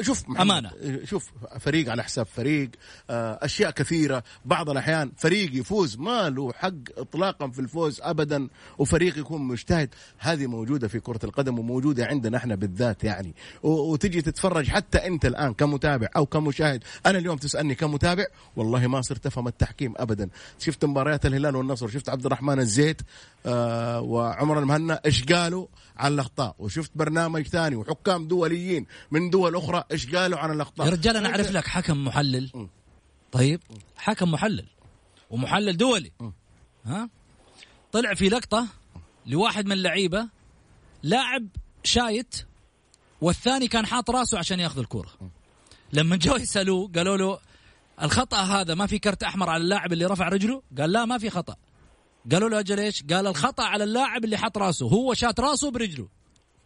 شوف 0.00 0.28
محمد، 0.28 0.40
أمانة. 0.40 0.70
شوف 1.04 1.30
فريق 1.60 1.90
على 1.90 2.04
حساب 2.04 2.26
فريق 2.26 2.70
آه، 3.10 3.38
أشياء 3.42 3.70
كثيرة 3.70 4.22
بعض 4.44 4.70
الأحيان 4.70 5.12
فريق 5.16 5.54
يفوز 5.54 5.96
ما 5.98 6.30
له 6.30 6.52
حق 6.52 6.72
اطلاقا 6.98 7.48
في 7.50 7.58
الفوز 7.58 8.00
ابدا 8.02 8.48
وفريق 8.78 9.18
يكون 9.18 9.42
مجتهد 9.42 9.94
هذه 10.18 10.46
موجودة 10.46 10.88
في 10.88 11.00
كرة 11.00 11.20
القدم 11.24 11.58
وموجودة 11.58 12.06
عندنا 12.06 12.36
إحنا 12.36 12.54
بالذات 12.54 13.04
يعني 13.04 13.34
و- 13.62 13.92
وتجي 13.92 14.22
تتفرج 14.22 14.47
حتى 14.68 14.98
انت 14.98 15.26
الان 15.26 15.54
كمتابع 15.54 16.08
أو 16.16 16.26
كمشاهد. 16.26 16.84
أنا 17.06 17.18
اليوم 17.18 17.36
تسألني 17.36 17.74
كمتابع 17.74 18.26
والله 18.56 18.86
ما 18.86 19.02
صرت 19.02 19.26
افهم 19.26 19.48
التحكيم 19.48 19.94
ابدا. 19.96 20.30
شفت 20.58 20.84
مباريات 20.84 21.26
الهلال 21.26 21.56
والنصر 21.56 21.88
شفت 21.88 22.08
عبد 22.08 22.26
الرحمن 22.26 22.58
الزيت 22.58 23.02
آه 23.46 24.00
وعمر 24.00 24.58
المهنا 24.58 25.00
إيش 25.06 25.24
قالوا 25.24 25.66
عن 25.96 26.12
الأخطاء؟ 26.12 26.54
وشفت 26.58 26.90
برنامج 26.94 27.42
ثاني 27.42 27.76
وحكام 27.76 28.28
دوليين 28.28 28.86
من 29.10 29.30
دول 29.30 29.56
أخرى 29.56 29.84
إيش 29.92 30.14
قالوا 30.14 30.38
عن 30.38 30.50
الأخطاء؟ 30.50 30.86
يا 30.86 30.92
رجال 30.92 31.16
أنا 31.16 31.28
أعرف 31.28 31.50
لك 31.50 31.66
حكم 31.66 32.04
محلل. 32.04 32.68
طيب 33.32 33.60
حكم 33.96 34.30
محلل. 34.30 34.66
ومحلل 35.30 35.76
دولي. 35.76 36.12
ها؟ 36.86 37.08
طلع 37.92 38.14
في 38.14 38.28
لقطة 38.28 38.66
لواحد 39.26 39.66
من 39.66 39.72
اللعيبه 39.72 40.28
لاعب 41.02 41.46
شايت 41.84 42.34
والثاني 43.20 43.68
كان 43.68 43.86
حاط 43.86 44.10
راسه 44.10 44.38
عشان 44.38 44.60
ياخذ 44.60 44.78
الكورة. 44.78 45.10
لما 45.92 46.16
جو 46.16 46.36
يسألوه 46.36 46.90
قالوا 46.96 47.16
له 47.16 47.38
الخطأ 48.02 48.36
هذا 48.36 48.74
ما 48.74 48.86
في 48.86 48.98
كرت 48.98 49.22
أحمر 49.22 49.50
على 49.50 49.62
اللاعب 49.62 49.92
اللي 49.92 50.04
رفع 50.04 50.28
رجله؟ 50.28 50.62
قال 50.78 50.92
لا 50.92 51.04
ما 51.04 51.18
في 51.18 51.30
خطأ. 51.30 51.56
قالوا 52.32 52.48
له 52.48 52.58
أجل 52.58 52.80
إيش؟ 52.80 53.02
قال 53.02 53.26
الخطأ 53.26 53.62
على 53.62 53.84
اللاعب 53.84 54.24
اللي 54.24 54.36
حط 54.36 54.58
راسه 54.58 54.86
هو 54.86 55.14
شات 55.14 55.40
راسه 55.40 55.70
برجله. 55.70 56.08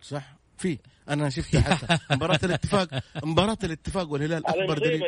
صح. 0.03 0.42
في 0.63 0.79
أنا 1.09 1.31
شفتها 1.31 1.61
حتى 1.61 1.99
مباراة 2.11 2.39
الاتفاق 2.45 2.89
مباراة 3.25 3.59
الاتفاق 3.65 4.13
والهلال 4.13 4.47
أكبر 4.47 4.79
دليل. 4.79 5.03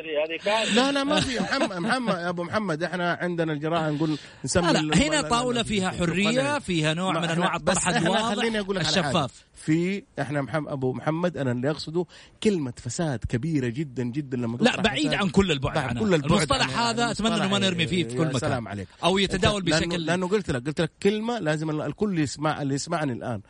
لا 0.74 0.92
لا 0.92 1.04
ما 1.04 1.20
في. 1.20 1.40
محمد 1.40 1.72
محمد 1.78 2.14
يا 2.14 2.28
أبو 2.28 2.42
محمد 2.44 2.82
إحنا 2.82 3.18
عندنا 3.20 3.52
الجراحة 3.52 3.90
نقول 3.90 4.18
نسمي 4.44 4.72
لا, 4.72 4.78
لا 4.78 4.96
هنا 4.96 5.22
طاولة 5.22 5.62
فيها 5.62 5.90
حرية 5.90 6.58
فيها 6.58 6.94
نوع 6.94 7.20
من 7.20 7.24
أنواع 7.24 7.56
الطرح 7.56 7.88
الواضح 7.88 8.44
الشفاف. 8.80 9.44
في 9.54 10.02
إحنا 10.20 10.42
محمد 10.42 10.68
أبو 10.68 10.92
محمد 10.92 11.36
أنا 11.36 11.52
اللي 11.52 11.70
أقصده 11.70 12.06
كلمة 12.42 12.72
فساد 12.76 13.18
كبيرة 13.28 13.68
جدا 13.68 14.02
جدا 14.02 14.36
لما 14.36 14.58
لا 14.60 14.80
بعيد 14.80 15.14
عن 15.14 15.28
كل 15.28 15.52
البعد 15.52 15.78
عن 15.78 15.98
كل 15.98 16.14
البعد 16.14 16.32
المصطلح 16.32 16.78
هذا 16.78 17.10
أتمنى 17.10 17.34
إنه 17.34 17.48
ما 17.48 17.58
نرمي 17.58 17.86
فيه 17.86 18.04
في 18.04 18.14
كل 18.14 18.26
مكان. 18.26 18.38
سلام 18.38 18.68
عليك 18.68 18.88
أو 19.04 19.18
يتداول 19.18 19.62
بشكل 19.62 19.90
لأنه, 19.90 19.96
لأنه 19.96 20.28
قلت 20.28 20.50
لك 20.50 20.66
قلت 20.66 20.80
لك 20.80 20.90
كلمة 21.02 21.38
لازم 21.38 21.80
الكل 21.82 22.18
يسمع 22.18 22.62
اللي 22.62 22.74
يسمعني 22.74 23.12
الآن. 23.12 23.40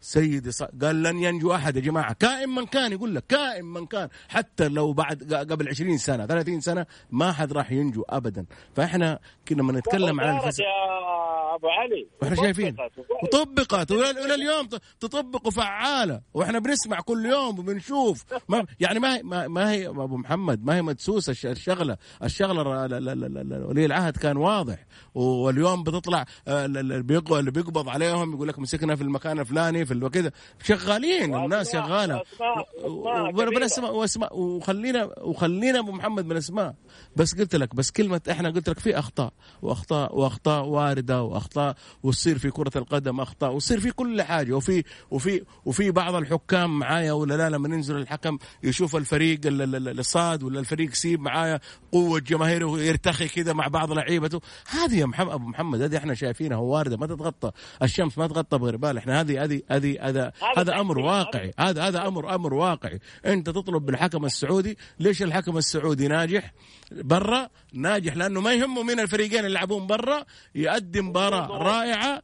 سيدي 0.00 0.50
ص... 0.52 0.62
قال 0.62 1.02
لن 1.02 1.18
ينجو 1.18 1.54
أحد 1.54 1.76
يا 1.76 1.80
جماعة. 1.80 2.12
كائن 2.12 2.48
من 2.48 2.66
كان 2.66 2.92
يقول 2.92 3.14
لك 3.14 3.24
كائن 3.28 3.64
من 3.64 3.86
كان. 3.86 4.08
حتى 4.28 4.68
لو 4.68 4.92
بعد 4.92 5.34
قبل 5.34 5.68
20 5.68 5.98
سنة 5.98 6.26
30 6.26 6.60
سنة 6.60 6.86
ما 7.10 7.32
حد 7.32 7.52
راح 7.52 7.72
ينجو 7.72 8.02
ابدا. 8.08 8.46
فإحنا 8.76 9.18
كنا 9.48 9.62
لما 9.62 9.72
نتكلم 9.72 10.20
عن 10.20 10.36
الفساد. 10.36 10.66
يا 10.66 11.49
أبو 11.54 11.68
علي. 11.68 12.08
وإحنا 12.22 12.36
شايفين. 12.36 12.76
وطبقت. 13.22 13.90
وإلى 13.92 14.34
اليوم 14.34 14.68
تطبق 15.00 15.46
وفعالة. 15.46 16.20
وإحنا 16.34 16.58
بنسمع 16.58 17.00
كل 17.00 17.26
يوم 17.26 17.58
وبنشوف. 17.58 18.24
ما 18.48 18.66
يعني 18.80 18.98
ما 18.98 19.16
هي 19.16 19.22
ما, 19.48 19.70
هي 19.70 19.88
أبو 19.88 20.16
محمد 20.16 20.64
ما 20.64 20.76
هي 20.76 20.82
مدسوسة. 20.82 21.50
الشغلة 21.50 21.96
الشغلة 22.22 22.62
ولي 23.66 23.84
العهد 23.84 24.16
كان 24.16 24.36
واضح. 24.36 24.86
واليوم 25.14 25.82
بتطلع 25.82 26.24
آه، 26.48 26.64
اللي 26.66 27.02
بيقبض 27.50 27.88
عليهم 27.88 28.34
يقول 28.34 28.48
لك 28.48 28.58
مسكنا 28.58 28.96
في 28.96 29.02
المكان 29.02 29.40
الفلاني 29.40 29.86
في 29.86 30.08
كذا 30.08 30.32
شغالين 30.62 31.34
الناس 31.34 31.72
شغالة. 31.72 32.22
وأسماء 33.90 34.38
وخلينا 34.38 35.10
وخلينا 35.20 35.78
أبو 35.78 35.92
محمد 35.92 36.28
بالاسماء 36.28 36.74
بس 37.16 37.34
قلت 37.34 37.56
لك 37.56 37.74
بس 37.74 37.90
كلمة 37.90 38.20
إحنا 38.30 38.50
قلت 38.50 38.68
لك 38.68 38.78
في 38.78 38.98
أخطاء 38.98 39.32
وأخطاء 39.62 40.18
وأخطاء 40.18 40.64
واردة 40.64 41.22
وأخطاء 41.22 41.76
وتصير 42.02 42.38
في 42.38 42.50
كرة 42.50 42.72
القدم 42.76 43.20
أخطاء 43.20 43.54
وتصير 43.54 43.80
في 43.80 43.90
كل 43.90 44.22
حاجة 44.22 44.52
وفي 44.52 44.84
وفي 45.10 45.42
وفي 45.64 45.90
بعض 45.90 46.14
الحكام 46.14 46.78
معايا 46.78 47.12
ولا 47.12 47.34
لا 47.34 47.50
لما 47.50 47.74
ينزل 47.74 47.96
الحكم 47.96 48.38
يشوف 48.62 48.96
الفريق 48.96 49.40
الصاد 49.44 50.42
ولا 50.42 50.60
الفريق 50.60 50.92
سيب 50.92 51.20
معايا 51.20 51.60
قوة 51.92 52.20
جماهيره 52.20 52.80
يرتخي 52.80 53.28
كذا 53.28 53.52
مع 53.52 53.68
بعض 53.68 53.92
لعيبته. 53.92 54.40
هذه 54.68 54.98
يا 54.98 55.06
محمد 55.06 55.32
أبو 55.32 55.44
محمد 55.44 55.82
هذه 55.82 55.96
إحنا 55.96 56.14
شايفينها 56.14 56.58
واردة 56.58 56.96
ما 56.96 57.06
تتغطى. 57.06 57.50
الشمس 57.82 58.18
ما 58.18 58.26
تغطى 58.26 58.58
بغربال 58.58 58.96
إحنا 58.98 59.20
هذه 59.20 59.44
هذه 59.44 59.62
هذه 59.68 59.98
هذا 60.00 60.32
هذا 60.56 60.80
أمر 60.80 60.98
واقعي 60.98 61.52
هذا 61.58 61.88
هذا 61.88 62.08
أمر 62.08 62.34
أمر 62.34 62.54
واقعي. 62.54 63.00
أنت 63.26 63.50
تطلب 63.50 63.86
بالحكم 63.86 64.24
السعودي 64.24 64.78
ليش 65.00 65.22
الحكم 65.22 65.58
السعودي 65.58 66.08
ناجح؟ 66.08 66.52
برا 66.90 67.48
ناجح 67.72 68.16
لأنه 68.16 68.40
ما 68.40 68.52
يهمه 68.54 68.82
مين 68.82 69.00
الفريقين 69.00 69.38
اللي 69.38 69.50
يلعبون 69.50 69.86
برا 69.86 70.24
يقدم 70.54 71.08
مباراة 71.08 71.46
رائعة. 71.46 72.22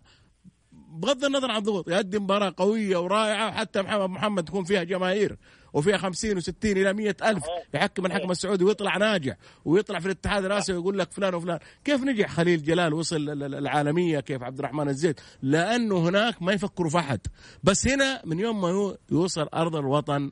بغض 0.73 1.25
النظر 1.25 1.51
عن 1.51 1.57
الضغوط 1.57 1.89
يقدم 1.89 2.23
مباراة 2.23 2.55
قوية 2.57 2.97
ورائعة 2.97 3.49
وحتى 3.49 3.83
محمد 3.83 4.11
محمد 4.11 4.45
تكون 4.45 4.65
فيها 4.65 4.83
جماهير. 4.83 5.37
وفيها 5.77 5.97
خمسين 5.97 6.37
وستين 6.37 6.77
إلى 6.77 6.93
مئة 6.93 7.31
ألف 7.31 7.45
يحكم 7.75 8.07
الحكم 8.07 8.31
السعودي 8.31 8.65
ويطلع 8.65 8.97
ناجح 8.97 9.37
ويطلع 9.65 9.99
في 9.99 10.07
الاتحاد 10.07 10.45
الآسيوي 10.45 10.79
ويقول 10.79 10.99
لك 10.99 11.13
فلان 11.13 11.35
وفلان. 11.35 11.59
كيف 11.85 12.05
نجح 12.05 12.31
خليل 12.31 12.63
جلال 12.63 12.95
وصل 12.95 13.17
العالمية 13.43 14.21
كيف 14.21 14.43
عبد 14.43 14.59
الرحمن 14.59 14.89
الزيت؟ 14.89 15.21
لأنه 15.43 16.09
هناك 16.09 16.43
ما 16.43 16.53
يفكروا 16.53 16.91
في 16.91 16.99
أحد. 16.99 17.21
بس 17.65 17.89
هنا 17.89 18.23
من 18.25 18.39
يوم 18.39 18.61
ما 18.61 18.95
يوصل 19.11 19.49
أرض 19.55 19.77
الوطن 19.77 20.31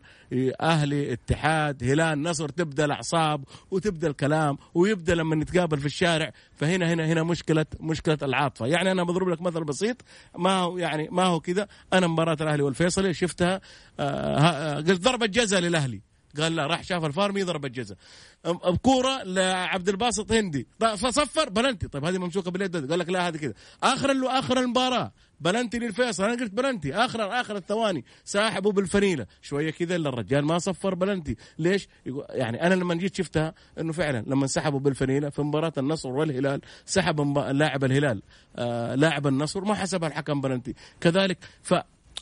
أهلي 0.61 1.13
اتحاد 1.13 1.85
هلال 1.85 2.23
نصر 2.23 2.49
تبدأ 2.49 2.85
الأعصاب 2.85 3.45
وتبدأ 3.71 4.09
الكلام 4.09 4.59
ويبدأ 4.75 5.15
لما 5.15 5.37
نتقابل 5.37 5.79
في 5.79 5.87
الشارع 5.87 6.33
فهنا 6.57 6.93
هنا 6.93 7.07
هنا 7.07 7.23
مشكلة 7.23 7.67
مشكلة 7.81 8.19
العاطفة. 8.23 8.67
يعني 8.67 8.93
أنا 8.93 9.03
بضرب 9.03 9.29
لك 9.29 9.43
مثل 9.43 9.65
بسيط 9.65 9.97
ما 10.39 10.59
هو 10.59 10.79
يعني 10.79 11.09
ما 11.13 11.25
هو 11.25 11.41
كذا. 11.41 11.69
أنا 11.93 12.07
مباراة 12.07 12.37
الأهلي 12.41 12.63
والفيصلي 12.63 13.15
شفتها 13.15 13.61
آه 14.01 14.75
قلت 14.77 15.01
ضربة 15.01 15.27
جزاء 15.35 15.61
للأهلي. 15.61 16.01
قال 16.41 16.57
لا 16.57 16.67
راح 16.67 16.83
شاف 16.83 17.05
الفار 17.05 17.27
مي 17.27 17.43
ضربة 17.43 17.69
جزاء 17.69 17.99
بكوره 18.45 19.23
لعبد 19.23 19.89
الباسط 19.89 20.33
هندي. 20.33 20.67
فصفر 20.81 21.49
بلنتي. 21.49 21.89
طيب 21.89 22.05
هذه 22.05 22.19
ممسوكة 22.19 22.51
باليد. 22.51 22.91
قال 22.91 22.99
لك 22.99 23.09
لا 23.09 23.29
هذه 23.29 23.37
كذا. 23.37 23.53
آخر 23.83 24.39
آخر 24.39 24.61
المباراة. 24.61 25.13
بلنتي 25.41 25.79
للفيصل. 25.79 26.25
أنا 26.25 26.33
قلت 26.33 26.53
بلنتي. 26.53 26.95
اخر 26.95 27.41
آخر 27.41 27.57
الثواني. 27.57 28.05
ساحبه 28.25 28.73
بالفنيله 28.73 29.27
شوية 29.43 29.71
كذا 29.71 29.97
الا 29.97 30.09
الرجال 30.09 30.45
ما 30.45 30.59
صفر 30.59 30.95
بلنتي. 30.95 31.37
ليش؟ 31.59 31.89
يعني 32.31 32.67
أنا 32.67 32.75
لما 32.75 32.95
جيت 32.95 33.15
شفتها 33.15 33.55
إنه 33.81 33.93
فعلا 33.93 34.25
لما 34.27 34.47
سحبوا 34.47 34.81
بالفنيله 34.81 35.31
في 35.31 35.43
مباراة 35.43 35.73
النصر 35.79 36.09
والهلال 36.09 36.61
سحب 36.87 37.39
لاعب 37.39 37.85
الهلال. 37.85 38.23
آه 38.57 38.95
لاعب 38.95 39.27
النصر. 39.27 39.65
ما 39.65 39.75
حسبها 39.75 40.09
الحكم 40.09 40.41
بلنتي. 40.41 40.75
كذلك 41.01 41.39
ف 41.63 41.75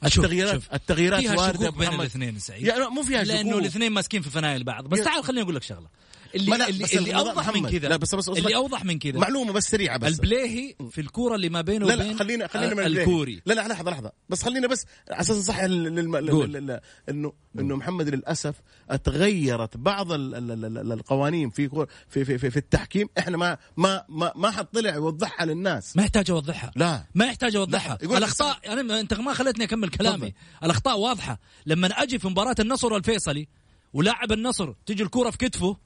التغييرات 0.04 0.54
شوف. 0.54 0.74
التغييرات 0.74 1.24
واردة 1.24 1.70
بين 1.70 1.88
الاثنين 1.88 2.38
سعيد. 2.38 2.66
يعني 2.66 2.84
مو 2.86 3.02
فيها 3.02 3.24
شكوك. 3.24 3.36
لأنه 3.36 3.58
الاثنين 3.58 3.92
ماسكين 3.92 4.22
في 4.22 4.30
فنايل 4.30 4.64
بعض 4.64 4.86
بس 4.86 5.04
تعال 5.04 5.24
خليني 5.24 5.42
أقول 5.42 5.54
لك 5.54 5.62
شغلة. 5.62 5.86
اللي 6.34 6.56
لا 6.56 6.68
اللي, 6.68 6.84
اللي 6.84 7.14
أوضح 7.14 7.54
من 7.54 7.70
كذا. 7.70 7.88
لا 7.88 7.96
بس 7.96 8.14
بس 8.14 8.28
اللي 8.28 8.56
أوضح 8.56 8.84
من 8.84 8.98
كذا. 8.98 9.18
معلومة 9.18 9.52
بس 9.52 9.70
سريعة 9.70 9.98
بس. 9.98 10.14
البليهي 10.14 10.74
في 10.90 11.00
الكورة 11.00 11.34
اللي 11.34 11.48
ما 11.48 11.60
بينه 11.60 11.84
وبين 11.84 11.98
لا 11.98 12.04
لا 12.04 12.16
خلينا 12.16 12.46
خلينا 12.46 12.74
من 12.74 12.86
الكوري. 12.86 13.42
لا 13.46 13.54
لا 13.54 13.68
لحظة 13.68 13.90
لحظة. 13.90 14.12
بس 14.28 14.42
خلينا 14.42 14.66
بس 14.66 14.86
على 15.10 15.20
أساس 15.20 15.36
صح 15.36 15.58
انه 15.58 17.32
إنه 17.58 17.76
محمد 17.76 18.08
للأسف 18.08 18.54
تغيرت 19.04 19.76
بعض 19.76 20.06
القوانين 20.12 21.50
في 21.50 21.86
في 22.08 22.24
في, 22.24 22.50
في 22.50 22.56
التحكيم. 22.56 23.08
إحنا 23.18 23.36
ما 23.36 23.58
ما 23.76 24.04
ما 24.08 24.32
ما 24.36 24.50
حد 24.50 24.64
طلع 24.64 24.94
يوضحها 24.94 25.46
للناس. 25.46 25.96
ما 25.96 26.02
يحتاج 26.02 26.30
أوضحها. 26.30 26.72
لا. 26.76 27.04
ما 27.14 27.24
يحتاج 27.24 27.56
أوضحها. 27.56 27.98
الاخطاء 28.02 28.58
يعني 28.64 29.00
أنت 29.00 29.14
ما 29.14 29.34
خلتني 29.34 29.64
أكمل 29.64 29.88
كلامي. 29.88 30.34
الأخطاء 30.64 30.98
واضحة. 30.98 31.40
لما 31.66 31.86
أجي 31.86 32.18
في 32.18 32.28
مباراة 32.28 32.56
النصر 32.60 32.92
والفيصلي 32.92 33.48
ولاعب 33.92 34.32
النصر 34.32 34.72
تجي 34.86 35.02
الكورة 35.02 35.30
في 35.30 35.38
كتفه 35.38 35.76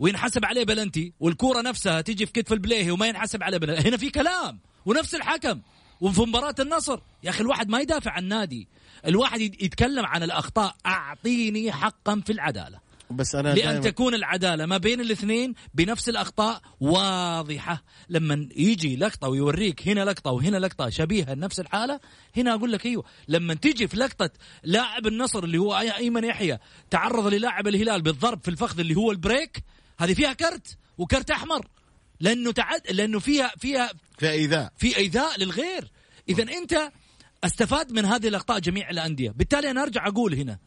وينحسب 0.00 0.44
عليه 0.44 0.64
بلنتي 0.64 1.12
والكورة 1.20 1.60
نفسها 1.60 2.00
تيجي 2.00 2.26
في 2.26 2.32
كتف 2.32 2.52
البليهي 2.52 2.90
وما 2.90 3.06
ينحسب 3.06 3.42
عليه 3.42 3.58
بلنتي. 3.58 3.88
هنا 3.88 3.96
في 3.96 4.10
كلام 4.10 4.58
ونفس 4.86 5.14
الحكم. 5.14 5.60
وفي 6.00 6.20
مباراة 6.20 6.54
النصر 6.60 7.00
يا 7.22 7.30
أخي 7.30 7.40
الواحد 7.40 7.68
ما 7.68 7.80
يدافع 7.80 8.10
عن 8.10 8.22
النادي 8.22 8.68
الواحد 9.06 9.40
يتكلم 9.40 10.06
عن 10.06 10.22
الأخطاء. 10.22 10.74
أعطيني 10.86 11.72
حقا 11.72 12.22
في 12.26 12.32
العدالة. 12.32 12.90
بس 13.10 13.34
أنا 13.34 13.54
لأن 13.54 13.80
تكون 13.80 14.14
العدالة 14.14 14.66
ما 14.66 14.78
بين 14.78 15.00
الاثنين 15.00 15.54
بنفس 15.74 16.08
الأخطاء 16.08 16.60
واضحة. 16.80 17.82
لما 18.08 18.48
يجي 18.56 18.96
لقطة 18.96 19.28
ويوريك 19.28 19.88
هنا 19.88 20.04
لقطة 20.04 20.30
وهنا 20.30 20.56
لقطة 20.56 20.88
شبيهة 20.88 21.34
لنفس 21.34 21.60
الحالة 21.60 22.00
هنا 22.36 22.54
أقول 22.54 22.72
لك 22.72 22.86
أيوه. 22.86 23.04
لما 23.28 23.54
تيجي 23.54 23.88
في 23.88 23.96
لقطة 23.96 24.30
لاعب 24.64 25.06
النصر 25.06 25.44
اللي 25.44 25.58
هو 25.58 25.78
أيمن 25.78 26.24
يحيى 26.24 26.58
تعرض 26.90 27.26
للاعب 27.26 27.68
الهلال 27.68 28.02
بالضرب 28.02 28.40
في 28.42 28.48
الفخذ 28.48 28.80
اللي 28.80 28.94
هو 28.94 29.10
البريك 29.10 29.62
هذه 30.00 30.14
فيها 30.14 30.32
كرت 30.32 30.78
وكرت 30.98 31.30
أحمر 31.30 31.66
لأنه 32.20 32.52
تعد 32.52 32.90
لأنه 32.90 33.18
فيها 33.18 33.52
فيها 33.58 33.90
في 34.18 34.30
إيذاء. 34.30 34.72
في 34.76 34.96
إيذاء 34.96 35.40
للغير. 35.40 35.90
اذا 36.28 36.42
أنت 36.42 36.92
أستفاد 37.44 37.92
من 37.92 38.04
هذه 38.04 38.28
الأخطاء 38.28 38.58
جميع 38.58 38.90
الأندية. 38.90 39.30
بالتالي 39.30 39.70
أنا 39.70 39.82
أرجع 39.82 40.08
أقول 40.08 40.34
هنا 40.34 40.58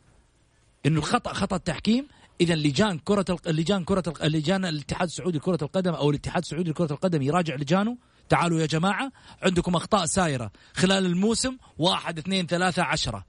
إنه 0.86 1.00
الخطأ 1.00 1.34
خطأ 1.34 1.56
التحكيم. 1.56 2.08
اذا 2.42 2.56
لجان 2.56 3.00
كرة 3.00 3.38
لجان 3.46 3.84
كرة 3.84 4.14
لجان 4.24 4.66
الاتحاد 4.66 5.08
السعودي 5.08 5.38
لكرة 5.38 5.60
القدم 5.62 5.94
أو 5.94 6.10
الاتحاد 6.10 6.44
السعودي 6.44 6.70
لكرة 6.70 6.94
القدم 6.94 7.22
يراجع 7.22 7.56
لجانه. 7.56 7.98
تعالوا 8.30 8.60
يا 8.60 8.66
جماعة 8.66 9.12
عندكم 9.42 9.76
أخطاء 9.76 10.06
سايره 10.06 10.52
خلال 10.74 11.06
الموسم 11.06 11.58
واحد 11.78 12.18
اثنين 12.18 12.48
ثلاثة 12.48 12.84
عشرة. 12.84 13.26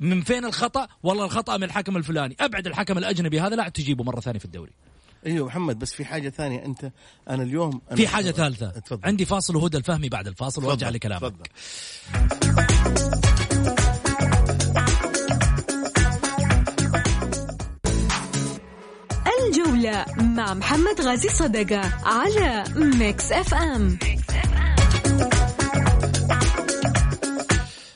من 0.00 0.22
فين 0.22 0.44
الخطأ؟ 0.44 0.88
والله 1.02 1.24
الخطأ 1.24 1.56
من 1.56 1.64
الحكم 1.64 1.96
الفلاني، 1.96 2.36
أبعد 2.40 2.66
الحكم 2.66 2.98
الأجنبي 2.98 3.40
هذا 3.40 3.56
لا 3.56 3.68
تجيبه 3.68 4.04
مرة 4.04 4.20
ثانية 4.20 4.38
في 4.38 4.44
الدوري. 4.44 4.72
أيوه 5.26 5.46
محمد 5.46 5.78
بس 5.78 5.92
في 5.92 6.04
حاجة 6.04 6.28
ثانية. 6.28 6.64
أنت 6.64 6.92
أنا 7.30 7.42
اليوم 7.42 7.80
أنا 7.88 7.96
في 7.96 8.08
حاجة 8.08 8.30
ثالثة. 8.30 8.68
اتفضل. 8.68 9.00
عندي 9.04 9.24
فاصل 9.24 9.56
وهدى 9.56 9.76
الفهمي 9.76 10.08
بعد 10.08 10.26
الفاصل 10.26 10.64
وأرجع 10.64 10.88
لكلامك. 10.88 11.22
تفضل. 11.22 12.52
الجولة 19.48 20.04
مع 20.18 20.54
محمد 20.54 21.00
غازي 21.00 21.28
صدقة 21.28 21.80
على 22.04 22.64
Mix 22.76 23.32
FM, 23.32 23.98
Mix 24.02 24.21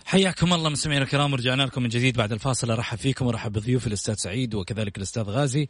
حياكم 0.07 0.53
الله 0.53 0.71
مستمعينا 0.71 1.05
الكرام 1.05 1.33
ورجعنا 1.33 1.63
لكم 1.63 1.83
من 1.83 1.89
جديد 1.89 2.17
بعد 2.17 2.33
الفاصل. 2.33 2.71
أرحب 2.71 2.99
فيكم 2.99 3.27
وأرحب 3.27 3.53
بضيوف 3.53 3.87
الأستاذ 3.87 4.15
سعيد 4.15 4.55
وكذلك 4.55 4.97
الأستاذ 4.97 5.23
غازي. 5.23 5.69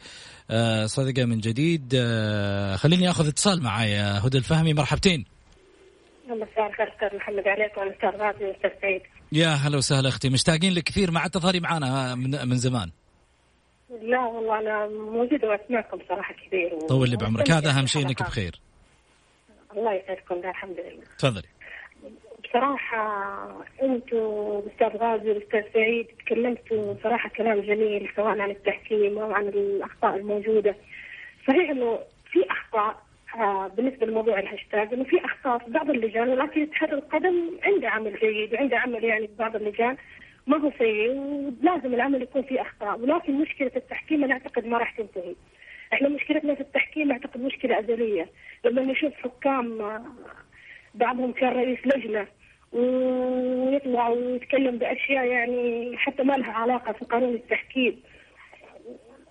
آه 0.51 0.87
صدقة 0.87 1.25
من 1.25 1.41
جديد. 1.41 1.93
آه 1.97 2.77
خليني 2.77 3.11
آخذ 3.11 3.29
اتصال 3.29 3.63
معي 3.63 3.97
هدى 3.97 4.39
الفهمي 4.39 4.75
مرحبتين. 4.75 5.25
مساء 6.29 6.67
الخير 6.71 6.95
أستاذ 6.95 7.17
محمد 7.17 7.49
عليكم 7.49 7.81
أستاذ 7.81 8.21
غازي 8.21 8.45
وأستاذ 8.45 8.71
سعيد. 8.83 9.03
يا 9.33 9.49
هلا 9.49 9.77
وسهلا 9.77 10.09
أختي. 10.09 10.29
مشتاقين 10.29 10.75
لك 10.75 10.83
كثير 10.83 11.11
ما 11.11 11.21
عاد 11.21 11.31
تظهري 11.31 11.61
معنا 11.61 12.15
من, 12.15 12.49
من 12.49 12.57
زمان. 12.57 12.91
لا 14.03 14.21
والله 14.21 14.59
أنا 14.59 14.89
موجودة 14.89 15.49
وأسمعكم 15.49 15.99
صراحة 16.09 16.35
كثير. 16.35 16.75
و... 16.75 16.87
طول 16.87 17.11
لي 17.11 17.17
بعمرك. 17.17 17.51
هذا 17.51 17.71
أهم 17.71 17.87
شيء 17.87 18.07
إنك 18.07 18.23
بخير. 18.23 18.61
الله 19.77 19.93
يسعدكم 19.95 20.49
الحمد 20.49 20.77
لله. 20.77 21.05
تفضلي. 21.19 21.49
بصراحة 22.57 23.65
أنتم 23.83 24.63
أستاذ 24.73 24.97
غازي 24.99 25.29
والأستاذ 25.31 25.63
سعيد 25.75 26.07
تكلمتوا 26.07 26.95
صراحة 27.03 27.29
كلام 27.29 27.61
جميل 27.61 28.09
سواء 28.17 28.41
عن 28.41 28.51
التحكيم 28.51 29.19
أو 29.19 29.33
عن 29.33 29.49
الأخطاء 29.49 30.17
الموجودة. 30.17 30.77
صحيح 31.49 31.71
أنه 31.71 31.99
في 32.33 32.45
أخطاء 32.51 33.03
آه 33.37 33.69
بالنسبة 33.69 34.07
لموضوع 34.07 34.39
الهاشتاج 34.39 34.93
أنه 34.93 35.05
في 35.05 35.25
أخطاء 35.25 35.59
في 35.59 35.71
بعض 35.71 35.91
اللجان 35.91 36.29
ولكن 36.29 36.63
اتحاد 36.63 36.93
القدم 36.93 37.51
عنده 37.63 37.89
عمل 37.91 38.17
جيد 38.21 38.55
وعنده 38.55 38.79
عمل 38.79 39.05
يعني 39.05 39.27
في 39.27 39.35
بعض 39.39 39.57
اللجان. 39.57 39.97
ما 40.47 40.57
هو 40.57 40.73
سيء 40.79 41.11
ولازم 41.11 41.95
العمل 41.95 42.23
يكون 42.23 42.43
فيه 42.43 42.61
أخطاء 42.61 43.01
ولكن 43.01 43.33
مشكلة 43.41 43.71
التحكيم 43.77 44.25
أنا 44.25 44.33
أعتقد 44.33 44.67
ما 44.67 44.79
راح 44.79 44.91
تنتهي. 44.91 45.35
إحنا 45.93 46.09
مشكلتنا 46.09 46.55
في 46.55 46.61
التحكيم 46.61 47.13
أعتقد 47.13 47.41
مشكلة 47.41 47.79
أزلية. 47.79 48.29
لما 48.65 48.83
نشوف 48.83 49.13
حكام 49.15 49.81
آه، 49.81 50.05
بعضهم 50.95 51.33
كان 51.33 51.53
رئيس 51.53 51.79
لجنة 51.87 52.27
ويطلع 52.73 54.09
ويتكلم 54.09 54.79
بأشياء 54.79 55.25
يعني 55.25 55.97
حتى 55.97 56.23
ما 56.23 56.33
لها 56.33 56.53
علاقة 56.53 56.93
في 56.93 57.05
قانون 57.05 57.35
التحكيم. 57.35 58.03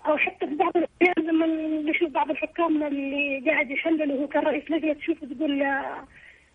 أو 0.06 0.18
حتى 0.18 0.48
في 0.48 0.56
بعض 0.56 0.78
الأحيان 0.78 1.28
لما 1.28 1.46
نشوف 1.92 2.10
بعض 2.10 2.32
الحكام 2.32 2.84
اللي 2.84 3.44
قاعد 3.52 3.72
يحلل 3.72 4.12
وهو 4.12 4.28
كان 4.28 4.44
رئيس 4.44 4.72
لجنة 4.72 4.94
تشوف 4.94 5.18
تقول 5.26 5.62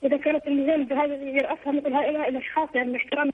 إذا 0.04 0.16
كانت 0.16 0.46
اللجان 0.46 0.84
بهذا 0.84 1.14
يرأسها 1.14 1.72
مثل 1.72 1.92
هؤلاء 1.92 2.28
الاشخاص 2.28 2.68
يعني 2.74 2.96
احترام 2.96 3.30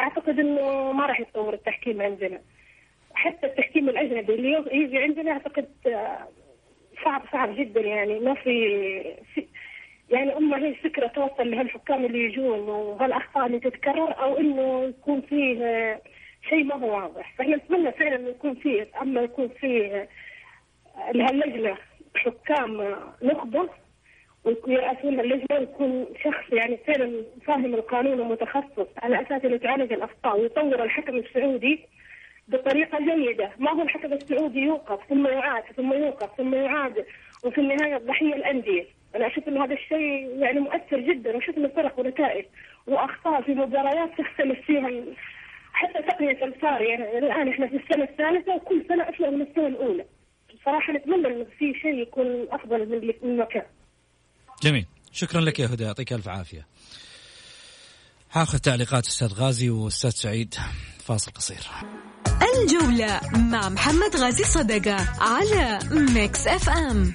أعتقد 0.00 0.38
إنه 0.38 0.92
ما 0.92 1.06
راح 1.06 1.20
يتطور 1.20 1.54
التحكيم 1.54 2.02
عندنا. 2.02 2.40
حتى 3.14 3.46
التحكيم 3.46 3.88
الأجنبي 3.88 4.34
اللي 4.34 4.64
يجي 4.72 4.98
عندنا 4.98 5.30
أعتقد 5.30 5.68
صعب 7.04 7.22
صعب 7.32 7.56
جدا 7.56 7.80
يعني. 7.80 8.18
ما 8.18 8.34
في 8.34 9.44
يعني 10.10 10.36
اما 10.36 10.58
هي 10.58 10.74
فكرة 10.74 11.06
توصل 11.06 11.50
لهالحكام 11.50 12.04
اللي 12.04 12.24
يجون 12.24 12.68
وهالأخطاء 12.68 13.46
اللي 13.46 13.60
تتكرر 13.60 14.22
أو 14.22 14.38
إنه 14.38 14.84
يكون 14.84 15.20
فيه 15.20 15.58
شيء 16.48 16.64
ما 16.64 16.74
هو 16.74 16.96
واضح. 16.96 17.34
فإحنا 17.38 17.56
نتمنى 17.56 17.92
فعلا 17.92 18.16
إنه 18.16 18.28
يكون 18.28 18.54
فيه 18.54 18.88
أما 19.02 19.20
يكون 19.20 19.48
فيه 19.48 20.08
لهاللجنة 21.14 21.76
حكام 22.16 22.96
نخبة 23.22 23.68
ويرأسون 24.44 25.20
اللجنة 25.20 25.58
ويكون 25.58 26.06
شخص 26.24 26.52
يعني 26.52 26.76
فعلا 26.76 27.24
فاهم 27.46 27.74
القانون 27.74 28.20
ومتخصص 28.20 28.86
على 29.02 29.22
أساس 29.22 29.44
إنه 29.44 29.60
يعالج 29.62 29.92
الأخطاء 29.92 30.40
ويطور 30.40 30.82
الحكم 30.82 31.16
السعودي 31.16 31.80
بطريقة 32.48 32.98
جيدة، 32.98 33.50
ما 33.58 33.70
هو 33.70 33.82
الحكم 33.82 34.12
السعودي 34.12 34.60
يوقف 34.60 35.08
ثم 35.08 35.26
يعاد 35.26 35.62
ثم 35.76 35.92
يوقف 35.92 36.36
ثم 36.36 36.54
يعاد 36.54 37.06
وفي 37.44 37.60
النهاية 37.60 37.96
ضحية 37.96 38.34
الأندية، 38.34 38.84
أنا 39.16 39.26
أشوف 39.26 39.48
انه 39.48 39.64
هذا 39.64 39.74
الشيء 39.74 40.38
يعني 40.38 40.60
مؤثر 40.60 41.00
جدا 41.00 41.36
وشفنا 41.36 41.68
فرق 41.68 41.98
ونتائج 41.98 42.44
وأخطاء 42.86 43.42
في 43.42 43.54
مباريات 43.54 44.10
تختلف 44.10 44.66
فيها 44.66 44.88
حتى 45.72 46.02
تقنية 46.08 46.44
الفار 46.44 46.80
يعني 46.82 47.18
الآن 47.18 47.48
إحنا 47.48 47.66
في 47.68 47.76
السنة 47.76 48.04
الثالثة 48.04 48.54
وكل 48.56 48.84
سنة 48.88 49.02
اسوء 49.02 49.30
من 49.30 49.42
السنة 49.42 49.66
الأولى. 49.66 50.04
بصراحه 50.54 50.92
نتمنى 50.92 51.26
انه 51.26 51.46
في 51.58 51.74
شيء 51.82 51.94
يكون 52.02 52.46
أفضل 52.50 52.88
من 52.88 53.12
من 53.22 53.36
مكان. 53.36 53.66
جميل، 54.62 54.86
شكرا 55.12 55.40
لك 55.40 55.58
يا 55.58 55.66
هدى 55.66 55.84
يعطيك 55.84 56.12
ألف 56.12 56.28
عافية. 56.28 56.66
هاخذ 58.32 58.58
تعليقات 58.58 59.06
أستاذ 59.06 59.34
غازي 59.34 59.70
وأستاذ 59.70 60.10
سعيد 60.10 60.54
فاصل 61.06 61.32
قصير. 61.32 61.64
الجولة 62.42 63.20
مع 63.52 63.68
محمد 63.68 64.16
غازي 64.16 64.44
صدقة 64.44 64.96
على 65.20 65.78
Mix 66.14 66.46
FM 66.46 67.12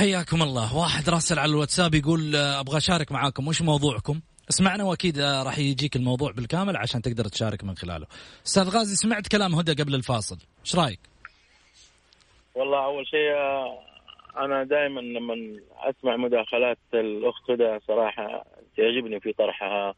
حياكم 0.00 0.42
الله. 0.42 0.76
واحد 0.76 1.10
راسل 1.10 1.38
على 1.38 1.50
الواتساب 1.50 1.94
يقول 1.94 2.36
آه، 2.36 2.60
أبغى 2.60 2.76
أشارك 2.76 3.12
معاكم. 3.12 3.48
وش 3.48 3.62
موضوعكم؟ 3.62 4.20
اسمعنا 4.50 4.84
وأكيد 4.84 5.18
آه، 5.18 5.42
راح 5.42 5.58
يجيك 5.58 5.96
الموضوع 5.96 6.32
بالكامل 6.32 6.76
عشان 6.76 7.02
تقدر 7.02 7.24
تشارك 7.24 7.64
من 7.64 7.74
خلاله. 7.74 8.06
أستاذ 8.46 8.68
غازي 8.68 8.94
سمعت 8.94 9.28
كلام 9.28 9.54
هدى 9.54 9.82
قبل 9.82 9.94
الفاصل. 9.94 10.38
إيش 10.64 10.76
رأيك؟ 10.76 11.00
والله 12.54 12.84
أول 12.84 13.06
شيء 13.06 13.32
آه، 13.32 13.78
أنا 14.36 14.64
دائما 14.64 15.00
لما 15.00 15.34
أسمع 15.76 16.16
مداخلات 16.16 16.78
الأخت 16.94 17.50
هدى 17.50 17.78
صراحة 17.88 18.44
تعجبني 18.76 19.20
في 19.20 19.32
طرحها. 19.32 19.94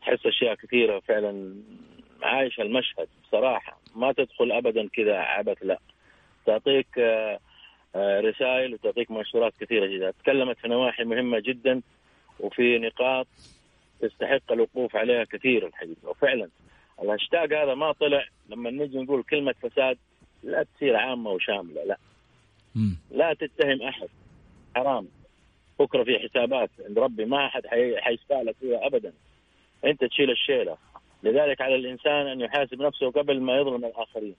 تحس 0.00 0.26
أشياء 0.26 0.54
كثيرة 0.54 1.00
فعلا 1.08 1.54
عايشة 2.22 2.62
المشهد 2.62 3.08
بصراحه 3.28 3.80
ما 3.96 4.12
تدخل 4.12 4.52
ابدا 4.52 4.88
كذا 4.88 5.16
عبث 5.16 5.58
لا. 5.62 5.78
تعطيك 6.46 6.98
أه 6.98 7.38
رسائل 7.96 8.74
وتعطيك 8.74 9.10
منشورات 9.10 9.52
كثيرة 9.60 9.86
جدا. 9.86 10.10
تكلمت 10.10 10.58
في 10.58 10.68
نواحي 10.68 11.04
مهمة 11.04 11.38
جدا 11.40 11.82
وفي 12.40 12.78
نقاط 12.78 13.26
تستحق 14.00 14.52
الوقوف 14.52 14.96
عليها 14.96 15.24
كثير 15.24 15.66
الحقيقة 15.66 16.08
وفعلا 16.08 16.48
الهاشتاج 17.02 17.54
هذا 17.54 17.74
ما 17.74 17.92
طلع 17.92 18.24
لما 18.48 18.70
نجي 18.70 18.98
نقول 18.98 19.22
كلمة 19.22 19.54
فساد 19.62 19.98
لا 20.42 20.66
تصير 20.76 20.96
عامة 20.96 21.30
وشاملة 21.30 21.84
لا. 21.84 21.98
لا 23.10 23.34
تتهم 23.34 23.82
أحد. 23.82 24.08
حرام. 24.76 25.08
بكرة 25.78 26.04
في 26.04 26.18
حسابات 26.18 26.70
عند 26.88 26.98
ربي 26.98 27.24
ما 27.24 27.46
أحد 27.46 27.66
حيشفع 27.98 28.42
لك 28.42 28.56
فيها 28.60 28.86
ابدا. 28.86 29.12
أنت 29.84 30.04
تشيل 30.04 30.30
الشيلة. 30.30 30.76
لذلك 31.22 31.60
على 31.60 31.74
الإنسان 31.74 32.26
أن 32.26 32.40
يحاسب 32.40 32.82
نفسه 32.82 33.10
قبل 33.10 33.40
ما 33.40 33.56
يظلم 33.56 33.84
الآخرين. 33.84 34.34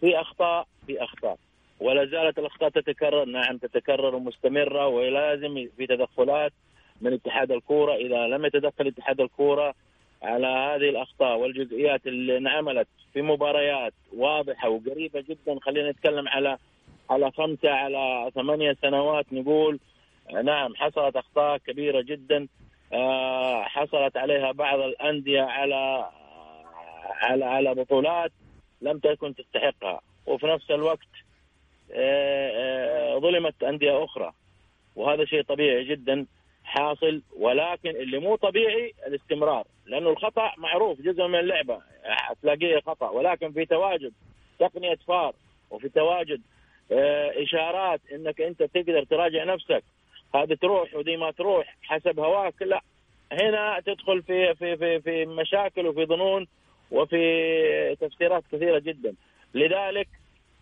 في 0.00 0.20
أخطاء 0.20 0.66
في 0.86 1.04
أخطاء. 1.04 1.38
ولا 1.80 2.04
زالت 2.06 2.38
الأخطاء 2.38 2.68
تتكرر. 2.70 3.24
نعم 3.24 3.58
تتكرر 3.58 4.14
ومستمرة 4.14 4.86
ولازم 4.86 5.68
في 5.76 5.86
تدخلات 5.86 6.52
من 7.00 7.12
اتحاد 7.12 7.52
الكورة. 7.52 7.94
إذا 7.94 8.26
لم 8.26 8.44
يتدخل 8.44 8.86
اتحاد 8.86 9.20
الكورة 9.20 9.74
على 10.22 10.46
هذه 10.46 10.88
الأخطاء 10.90 11.38
والجزئيات 11.38 12.06
اللي 12.06 12.36
انعملت 12.36 12.88
في 13.12 13.22
مباريات 13.22 13.92
واضحة 14.16 14.68
وقريبة 14.68 15.20
جدا 15.20 15.58
خلينا 15.62 15.90
نتكلم 15.90 16.28
على 16.28 16.58
على 17.10 17.30
خمسة 17.30 17.70
على 17.70 18.30
ثمانية 18.34 18.76
سنوات 18.82 19.26
نقول 19.32 19.80
نعم 20.44 20.74
حصلت 20.76 21.16
أخطاء 21.16 21.58
كبيرة 21.58 22.00
جدا. 22.00 22.48
آه، 22.92 23.62
حصلت 23.62 24.16
عليها 24.16 24.52
بعض 24.52 24.80
الأندية 24.80 25.42
على 25.42 26.10
على 27.22 27.44
على 27.44 27.74
بطولات 27.74 28.32
لم 28.82 28.98
تكن 28.98 29.34
تستحقها. 29.34 30.00
وفي 30.26 30.46
نفس 30.46 30.70
الوقت 30.70 31.09
ظلمت 33.20 33.62
أندية 33.62 34.04
أخرى. 34.04 34.32
وهذا 34.96 35.24
شيء 35.24 35.42
طبيعي 35.42 35.84
جدا 35.84 36.26
حاصل 36.64 37.22
ولكن 37.36 37.90
اللي 37.90 38.18
مو 38.18 38.36
طبيعي 38.36 38.94
الاستمرار 39.06 39.66
لأنه 39.86 40.10
الخطأ 40.10 40.52
معروف 40.58 41.00
جزء 41.00 41.26
من 41.26 41.38
اللعبة 41.38 41.80
تلاقيه 42.42 42.80
خطأ. 42.80 43.10
ولكن 43.10 43.52
في 43.52 43.66
تواجد 43.66 44.12
تقنية 44.58 44.98
فار 45.08 45.34
وفي 45.70 45.88
تواجد 45.88 46.40
إشارات 47.42 48.00
إنك 48.12 48.40
أنت 48.40 48.62
تقدر 48.62 49.04
تراجع 49.04 49.44
نفسك. 49.44 49.84
هذه 50.34 50.54
تروح 50.54 50.94
ودي 50.94 51.16
ما 51.16 51.30
تروح 51.30 51.76
حسب 51.82 52.20
هواك 52.20 52.62
لا. 52.62 52.80
هنا 53.32 53.80
تدخل 53.86 54.22
في 54.22 54.54
في 54.54 54.76
في 54.76 55.00
في 55.00 55.26
مشاكل 55.26 55.86
وفي 55.86 56.06
ظنون 56.06 56.46
وفي 56.90 57.96
تفسيرات 58.00 58.44
كثيرة 58.52 58.78
جدا. 58.78 59.14
لذلك 59.54 60.08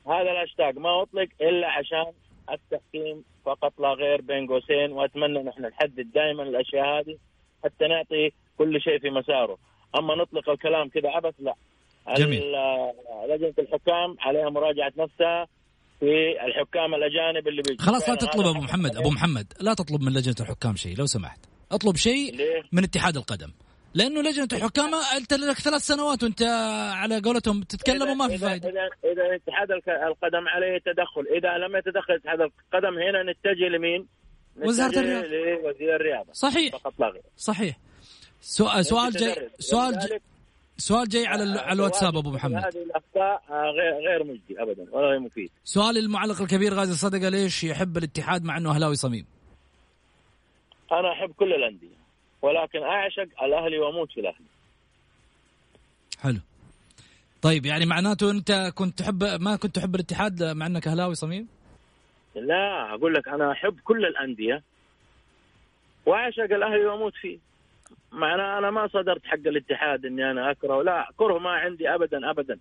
هذا 0.08 0.30
الهاشتاج 0.32 0.78
ما 0.78 1.02
أطلق 1.02 1.28
إلا 1.40 1.68
عشان 1.68 2.12
التحكيم 2.52 3.24
فقط 3.44 3.72
لا 3.80 3.88
غير 3.88 4.20
بين 4.20 4.46
قوسين 4.46 4.92
وأتمنى 4.92 5.42
نحن 5.42 5.62
نحدد 5.62 6.12
دائما 6.14 6.42
الأشياء 6.42 6.84
هذه 6.84 7.16
حتى 7.64 7.88
نعطي 7.88 8.30
كل 8.58 8.80
شيء 8.80 8.98
في 8.98 9.10
مساره. 9.10 9.58
أما 9.98 10.14
نطلق 10.14 10.50
الكلام 10.50 10.88
كذا 10.88 11.10
عبث 11.10 11.34
لا. 11.38 11.54
جميل. 12.16 12.42
لجنة 13.28 13.54
الحكام 13.58 14.16
عليها 14.20 14.50
مراجعة 14.50 14.92
نفسها 14.98 15.46
في 16.00 16.44
الحكام 16.46 16.94
الأجانب 16.94 17.48
اللي 17.48 17.62
بيجي 17.62 17.82
خلاص 17.82 18.08
لا 18.08 18.14
تطلب 18.14 18.46
أبو 18.46 18.60
محمد. 18.60 18.96
أبو 18.96 19.10
محمد 19.10 19.52
لا 19.60 19.74
تطلب 19.74 20.02
من 20.02 20.12
لجنة 20.12 20.34
الحكام 20.40 20.76
شيء 20.76 20.96
لو 20.98 21.06
سمحت. 21.06 21.40
أطلب 21.72 21.96
شيء 21.96 22.34
من 22.72 22.84
اتحاد 22.84 23.16
القدم. 23.16 23.50
لأنه 23.94 24.20
لجنة 24.22 24.48
الحكام 24.52 24.94
انت 24.94 25.34
لك 25.34 25.58
ثلاث 25.58 25.82
سنوات 25.82 26.22
وأنت 26.22 26.42
على 26.92 27.20
قولتهم 27.20 27.62
تتكلم 27.62 28.10
وما 28.10 28.28
في 28.28 28.38
فائده 28.38 28.68
اذا 28.68 28.88
اذا 29.04 29.36
اتحاد 29.36 29.70
القدم 29.88 30.48
عليه 30.48 30.78
تدخل. 30.78 31.26
إذا 31.36 31.58
لم 31.58 31.76
يتدخل 31.76 32.14
اتحاد 32.14 32.40
القدم 32.40 32.98
هنا 32.98 33.32
نتجه 33.32 33.68
لمين؟ 33.68 34.06
وزارة 34.56 34.98
الرياضة. 34.98 35.26
لوزير 35.26 35.96
الرياضة. 35.96 36.32
صحيح. 36.32 36.72
فقط 36.76 36.94
لا 36.98 37.08
غير. 37.08 37.22
صحيح. 37.36 37.76
سؤال 38.40 38.86
سؤال 38.86 39.12
جاي. 39.12 39.48
سؤال 39.58 39.98
جاي 39.98 40.20
سؤال 40.78 41.08
جاي 41.08 41.26
على 41.26 41.60
على 41.60 41.72
الواتساب 41.72 42.16
أبو 42.16 42.30
محمد. 42.30 42.54
هذه 42.54 42.82
الأخطاء 42.82 43.42
آه، 43.50 43.70
غير 43.70 44.08
غير 44.08 44.24
مجدي 44.24 44.62
ابدا 44.62 44.86
ولا 44.92 45.06
غير 45.06 45.18
مفيد 45.18 45.50
سؤال 45.64 45.98
المعلق 45.98 46.42
الكبير 46.42 46.74
غازي 46.74 46.94
صدقه 46.94 47.28
ليش 47.28 47.64
يحب 47.64 47.96
الاتحاد 47.96 48.44
مع 48.44 48.56
إنه 48.56 48.70
أهلاوي 48.70 48.94
صميم؟ 48.94 49.26
أنا 50.92 51.12
أحب 51.12 51.32
كل 51.32 51.52
الأندية. 51.52 51.98
ولكن 52.42 52.82
أعشق 52.82 53.42
الأهلي 53.42 53.78
وأموت 53.78 54.12
في 54.12 54.20
الأهلي. 54.20 54.46
حلو. 56.20 56.40
طيب 57.42 57.66
يعني 57.66 57.86
معناته 57.86 58.30
أنت 58.30 58.72
كنت 58.74 58.98
تحب 58.98 59.24
ما 59.40 59.56
كنت 59.56 59.76
تحب 59.76 59.94
الاتحاد 59.94 60.42
مع 60.42 60.66
أنك 60.66 60.88
أهلاوي 60.88 61.14
صميم؟ 61.14 61.48
لا 62.34 62.94
أقول 62.94 63.14
لك 63.14 63.28
أنا 63.28 63.52
أحب 63.52 63.80
كل 63.84 64.06
الأندية 64.06 64.62
وأعشق 66.06 66.42
الأهلي 66.42 66.86
وأموت 66.86 67.14
فيه. 67.14 67.38
معناه 68.12 68.58
أنا 68.58 68.70
ما 68.70 68.88
صدرت 68.88 69.26
حق 69.26 69.34
الاتحاد 69.34 70.04
إني 70.04 70.30
أنا 70.30 70.50
أكره 70.50 70.82
لا 70.82 71.08
كره 71.16 71.38
ما 71.38 71.50
عندي 71.50 71.94
ابدا 71.94 72.30
ابدا. 72.30 72.58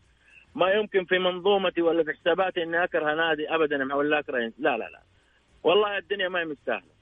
ما 0.55 0.71
يمكن 0.71 1.05
في 1.05 1.19
منظومتي 1.19 1.81
ولا 1.81 2.03
في 2.03 2.13
حساباتي 2.13 2.63
إني 2.63 2.83
أكره 2.83 3.13
نادي 3.15 3.55
ابدا 3.55 3.95
ولا 3.95 4.19
اكره 4.19 4.39
لا 4.39 4.77
لا 4.77 4.89
لا. 4.89 5.01
والله 5.63 5.97
الدنيا 5.97 6.29
ما 6.29 6.39
هي 6.39 6.45
مستاهلة. 6.45 6.96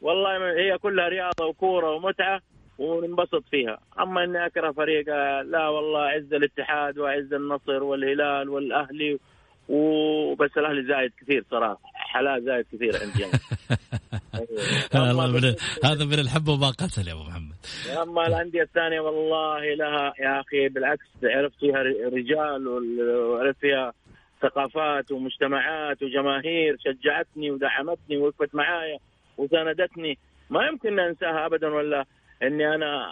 والله 0.00 0.52
هي 0.58 0.78
كلها 0.78 1.08
رياضة 1.08 1.46
وكورة 1.46 1.90
ومتعة 1.94 2.40
وننبسط 2.78 3.44
فيها. 3.50 3.78
أما 4.00 4.24
إني 4.24 4.46
أكره 4.46 4.72
فريق 4.72 5.08
لا 5.42 5.68
والله 5.68 6.00
اعز 6.00 6.34
الاتحاد 6.34 6.98
واعز 6.98 7.32
النصر 7.32 7.82
والهلال 7.82 8.48
والأهلي 8.48 9.18
وبس 9.68 10.50
الأهلي 10.56 10.86
زايد 10.86 11.12
كثير 11.20 11.44
صراحة. 11.50 11.80
حلال 11.94 12.44
زايد 12.44 12.66
كثير 12.72 12.92
عندي 13.02 13.24
هذا 15.84 16.04
من 16.04 16.18
الحب 16.18 16.48
وما 16.48 16.68
قتل 16.68 17.08
يا 17.08 17.12
أبو 17.12 17.22
محمد. 17.22 17.54
أما 18.02 18.26
الأندية 18.26 18.62
الثانية 18.62 19.00
والله 19.00 19.74
لها 19.74 20.12
يا 20.20 20.40
أخي 20.40 20.68
بالعكس 20.68 21.06
عرفت 21.24 21.58
فيها 21.60 21.82
رجال 22.12 22.68
وعرفت 22.68 23.60
فيها 23.60 23.92
ثقافات 24.42 25.12
ومجتمعات 25.12 26.02
وجماهير 26.02 26.76
شجعتني 26.84 27.50
ودعمتني 27.50 28.16
ووقفت 28.16 28.54
معايا. 28.54 28.98
وساندتني 29.36 30.18
ما 30.50 30.66
يمكن 30.66 30.98
أنساها 30.98 31.46
ابدا 31.46 31.68
ولا 31.68 32.04
أني 32.42 32.74
أنا 32.74 33.06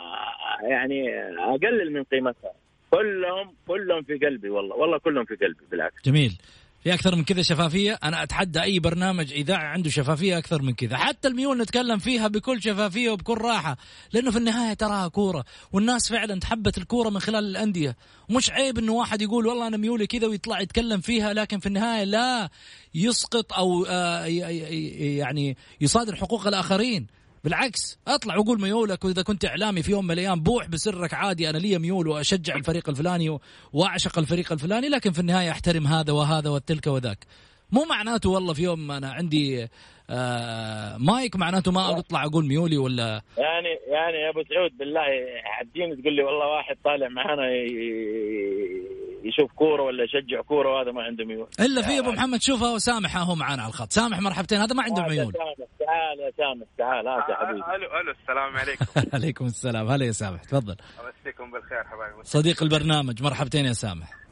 يعني 0.62 1.10
أقلل 1.38 1.92
من 1.92 2.04
قيمتها. 2.04 2.52
كلهم 2.90 3.54
كلهم 3.66 4.02
في 4.02 4.14
قلبي 4.14 4.50
والله. 4.50 4.76
والله 4.76 4.98
كلهم 4.98 5.24
في 5.24 5.34
قلبي 5.34 5.64
بالعكس. 5.70 6.02
جميل. 6.04 6.38
في 6.84 6.94
أكثر 6.94 7.16
من 7.16 7.24
كذا 7.24 7.42
شفافية. 7.42 7.98
أنا 8.04 8.22
أتحدى 8.22 8.62
أي 8.62 8.78
برنامج 8.78 9.32
إذاعي 9.32 9.66
عنده 9.66 9.90
شفافية 9.90 10.38
أكثر 10.38 10.62
من 10.62 10.74
كذا. 10.74 10.96
حتى 10.96 11.28
الميول 11.28 11.58
نتكلم 11.58 11.98
فيها 11.98 12.28
بكل 12.28 12.62
شفافية 12.62 13.10
وبكل 13.10 13.38
راحة. 13.38 13.76
لأنه 14.12 14.30
في 14.30 14.38
النهاية 14.38 14.74
تراها 14.74 15.08
كورة. 15.08 15.44
والناس 15.72 16.08
فعلا 16.08 16.40
تحبت 16.40 16.78
الكورة 16.78 17.10
من 17.10 17.20
خلال 17.20 17.44
الأندية. 17.44 17.96
مش 18.30 18.50
عيب 18.50 18.78
إنه 18.78 18.92
واحد 18.92 19.22
يقول 19.22 19.46
والله 19.46 19.66
أنا 19.66 19.76
ميولي 19.76 20.06
كذا 20.06 20.26
ويطلع 20.26 20.60
يتكلم 20.60 21.00
فيها 21.00 21.32
لكن 21.32 21.58
في 21.58 21.66
النهاية 21.66 22.04
لا. 22.04 22.50
يسقط 22.94 23.52
أو 23.52 23.84
آه، 23.88 24.24
يعني 24.24 25.56
يصادر 25.80 26.16
حقوق 26.16 26.46
الآخرين. 26.46 27.06
بالعكس 27.44 27.98
أطلع 28.08 28.36
وقول 28.36 28.60
ميولك 28.60 29.04
وإذا 29.04 29.22
كنت 29.22 29.44
إعلامي 29.44 29.82
في 29.82 29.90
يوم 29.90 30.04
من 30.04 30.10
الأيام 30.10 30.40
بوح 30.40 30.68
بسرك 30.68 31.14
عادي 31.14 31.50
أنا 31.50 31.58
لي 31.58 31.78
ميول 31.78 32.08
وأشجع 32.08 32.56
الفريق 32.56 32.88
الفلاني 32.88 33.38
وأعشق 33.72 34.18
الفريق 34.18 34.52
الفلاني 34.52 34.88
لكن 34.88 35.12
في 35.12 35.18
النهاية 35.18 35.50
أحترم 35.50 35.86
هذا 35.86 36.12
وهذا 36.12 36.50
والتلك 36.50 36.86
وذاك. 36.86 37.18
مو 37.72 37.84
معناته 37.84 38.30
والله 38.30 38.52
في 38.54 38.62
يوم 38.62 38.90
أنا 38.90 39.12
عندي 39.12 39.68
آه 40.10 40.96
مايك 40.96 41.36
معناته 41.36 41.72
ما 41.72 41.98
أطلع 41.98 42.24
أقول 42.24 42.46
ميولي 42.46 42.76
ولا؟ 42.78 43.22
يعني 43.38 43.68
يعني 43.88 44.16
يا 44.16 44.30
أبو 44.30 44.42
سعود 44.48 44.78
بالله 44.78 45.00
عديني 45.44 45.96
تقول 45.96 46.12
لي 46.16 46.22
والله 46.22 46.46
واحد 46.46 46.76
طالع 46.84 47.08
معانا 47.08 47.42
يشوف 49.24 49.52
كورة 49.52 49.82
ولا 49.82 50.04
يشجع 50.04 50.40
كورة 50.42 50.68
وهذا 50.74 50.92
ما 50.92 51.02
عنده 51.02 51.24
ميول 51.24 51.48
إلا 51.60 51.82
في 51.82 51.98
أبو 51.98 52.10
محمد. 52.12 52.42
شوفه 52.42 52.78
سامح 52.78 53.16
هو 53.16 53.34
معانا 53.34 53.62
على 53.62 53.68
الخط. 53.70 53.92
سامح 53.92 54.20
مرحبتين 54.20 54.58
هذا 54.58 54.74
ما 54.74 54.82
عنده 54.82 55.02
ميول 55.02 55.32
تعال 55.32 56.20
يا 56.20 56.30
سامح 56.36 56.66
تعال 56.78 57.08
هات 57.08 57.28
يا 57.28 57.34
حبيبي. 57.34 57.58
ألو 57.76 58.00
ألو 58.00 58.10
السلام 58.20 58.56
عليكم. 58.56 58.84
عليكم 59.16 59.44
السلام. 59.46 59.88
هلا 59.88 60.06
يا 60.06 60.12
سامح 60.12 60.44
تفضل. 60.44 60.76
امسيكم 61.00 61.50
بالخير 61.50 61.84
حبايبي. 61.84 62.24
صديق 62.24 62.62
البرنامج 62.62 63.22
مرحبتين 63.22 63.64
يا 63.64 63.72
سامح. 63.72 64.23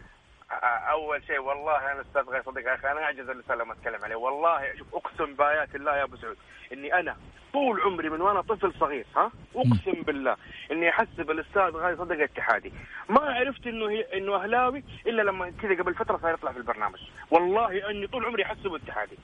أول 0.92 1.22
شيء 1.26 1.40
والله 1.40 1.92
أنا 1.92 2.00
أستاذ 2.00 2.22
غير 2.32 2.42
صديق 2.42 2.64
يا 2.66 2.74
أخي 2.74 2.88
أنا 2.92 3.00
أعجز 3.00 3.28
اللسان 3.30 3.58
لما 3.58 3.72
أتكلم 3.72 4.04
عليه. 4.04 4.16
والله 4.16 4.60
شوف 4.78 4.88
أقسم 4.94 5.34
بآيات 5.34 5.74
الله 5.74 5.96
يا 5.96 6.04
أبو 6.04 6.16
سعود 6.16 6.36
إني 6.72 6.94
أنا 7.00 7.16
طول 7.52 7.80
عمري 7.80 8.10
من 8.10 8.20
وأنا 8.20 8.40
طفل 8.40 8.72
صغير 8.80 9.06
ها؟ 9.16 9.30
أقسم 9.56 10.02
بالله 10.06 10.36
إني 10.72 10.90
أحسب 10.90 11.30
الأستاذ 11.30 11.70
غاي 11.82 11.96
صدق 11.96 12.22
اتحادي. 12.22 12.72
ما 13.08 13.20
عرفت 13.20 13.66
إنه 13.66 13.90
هي 13.90 14.18
إنه 14.18 14.36
أهلاوي 14.42 14.84
إلا 15.06 15.22
لما 15.22 15.50
كذا 15.50 15.82
قبل 15.82 15.94
فترة 15.94 16.16
صار 16.22 16.34
يطلع 16.34 16.52
في 16.52 16.58
البرنامج. 16.58 16.98
والله 17.30 17.90
إني 17.90 18.06
طول 18.06 18.24
عمري 18.24 18.44
احسبه 18.44 18.76
اتحادي. 18.76 19.16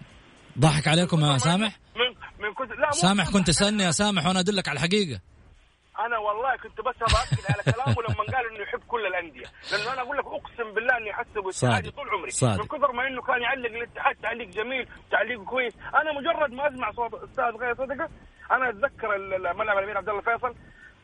ضحك 0.59 0.88
عليكم 0.88 1.20
يا 1.20 1.38
سامح؟ 1.38 1.78
من 1.96 2.11
من 2.46 2.54
كنت 2.54 2.70
لا 2.72 2.90
سامح 2.90 3.33
كنت 3.33 3.46
تسالني 3.46 3.83
يا 3.83 3.90
سامح 3.90 4.26
وأنا 4.26 4.40
أدلك 4.40 4.68
على 4.68 4.76
الحقيقة. 4.76 5.20
أنا 6.06 6.18
والله 6.18 6.56
كنت 6.56 6.80
بس 6.80 6.94
باكد 6.98 7.44
على 7.52 7.62
كلامه 7.74 8.02
لما 8.08 8.24
قال 8.37 8.46
إنه 8.50 8.62
يحب 8.62 8.80
كل 8.88 9.06
الأندية 9.06 9.46
لأنه 9.72 9.92
أنا 9.92 10.02
أقول 10.02 10.16
لك 10.18 10.24
أقسم 10.26 10.74
بالله 10.74 10.96
إني 10.96 11.11
احسبه 11.11 11.50
اتحادي 11.50 11.52
صادق. 11.88 11.96
طول 11.96 12.08
عمري 12.11 12.30
صادق. 12.30 12.61
من 12.62 12.66
كثر 12.68 12.92
ما 12.92 13.06
إنه 13.06 13.22
كان 13.22 13.42
يعلق 13.42 13.70
الاتحاد 13.70 14.16
تعليق 14.22 14.48
جميل 14.48 14.88
تعليق 15.11 15.42
كويس 15.44 15.74
أنا 15.94 16.12
مجرد 16.12 16.52
ما 16.52 16.68
أسمع 16.68 16.92
صوت 16.92 17.14
أستاذ 17.14 17.44
غير 17.44 17.74
صدقة 17.74 18.08
أنا 18.50 18.68
أتذكر 18.68 19.18
ملعب 19.54 19.78
الأمير 19.78 19.96
عبد 19.98 20.08
الله 20.08 20.20
فيصل 20.20 20.54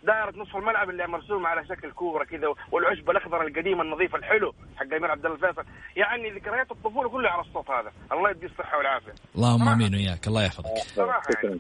دائرة 0.06 0.32
نصف 0.36 0.56
الملعب 0.56 0.90
اللي 0.90 1.06
مرسومة 1.06 1.48
على 1.48 1.66
شكل 1.68 1.90
كورة 1.92 2.24
كذا 2.24 2.48
والعشب 2.72 3.10
الأخضر 3.10 3.42
القديم 3.46 3.80
النظيف 3.80 4.14
الحلو 4.14 4.54
حق 4.76 4.82
الأمير 4.82 5.10
عبد 5.10 5.26
الله 5.26 5.36
فيصل 5.36 5.64
يعني 5.96 6.30
ذكريات 6.30 6.70
الطفولة 6.70 7.08
كلها 7.08 7.30
على 7.30 7.42
الصوت 7.42 7.70
هذا. 7.70 7.92
الله 8.12 8.30
يديه 8.30 8.46
الصحة 8.46 8.78
والعافية. 8.78 9.14
اللهم 9.36 9.68
آمين 9.68 9.94
وياك 9.94 10.26
الله 10.28 10.44
يحفظك. 10.44 10.78
صراحة 10.96 11.22
يعني 11.44 11.58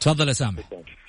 تفضل 0.00 0.28
يا 0.28 0.32
سامح 0.32 0.62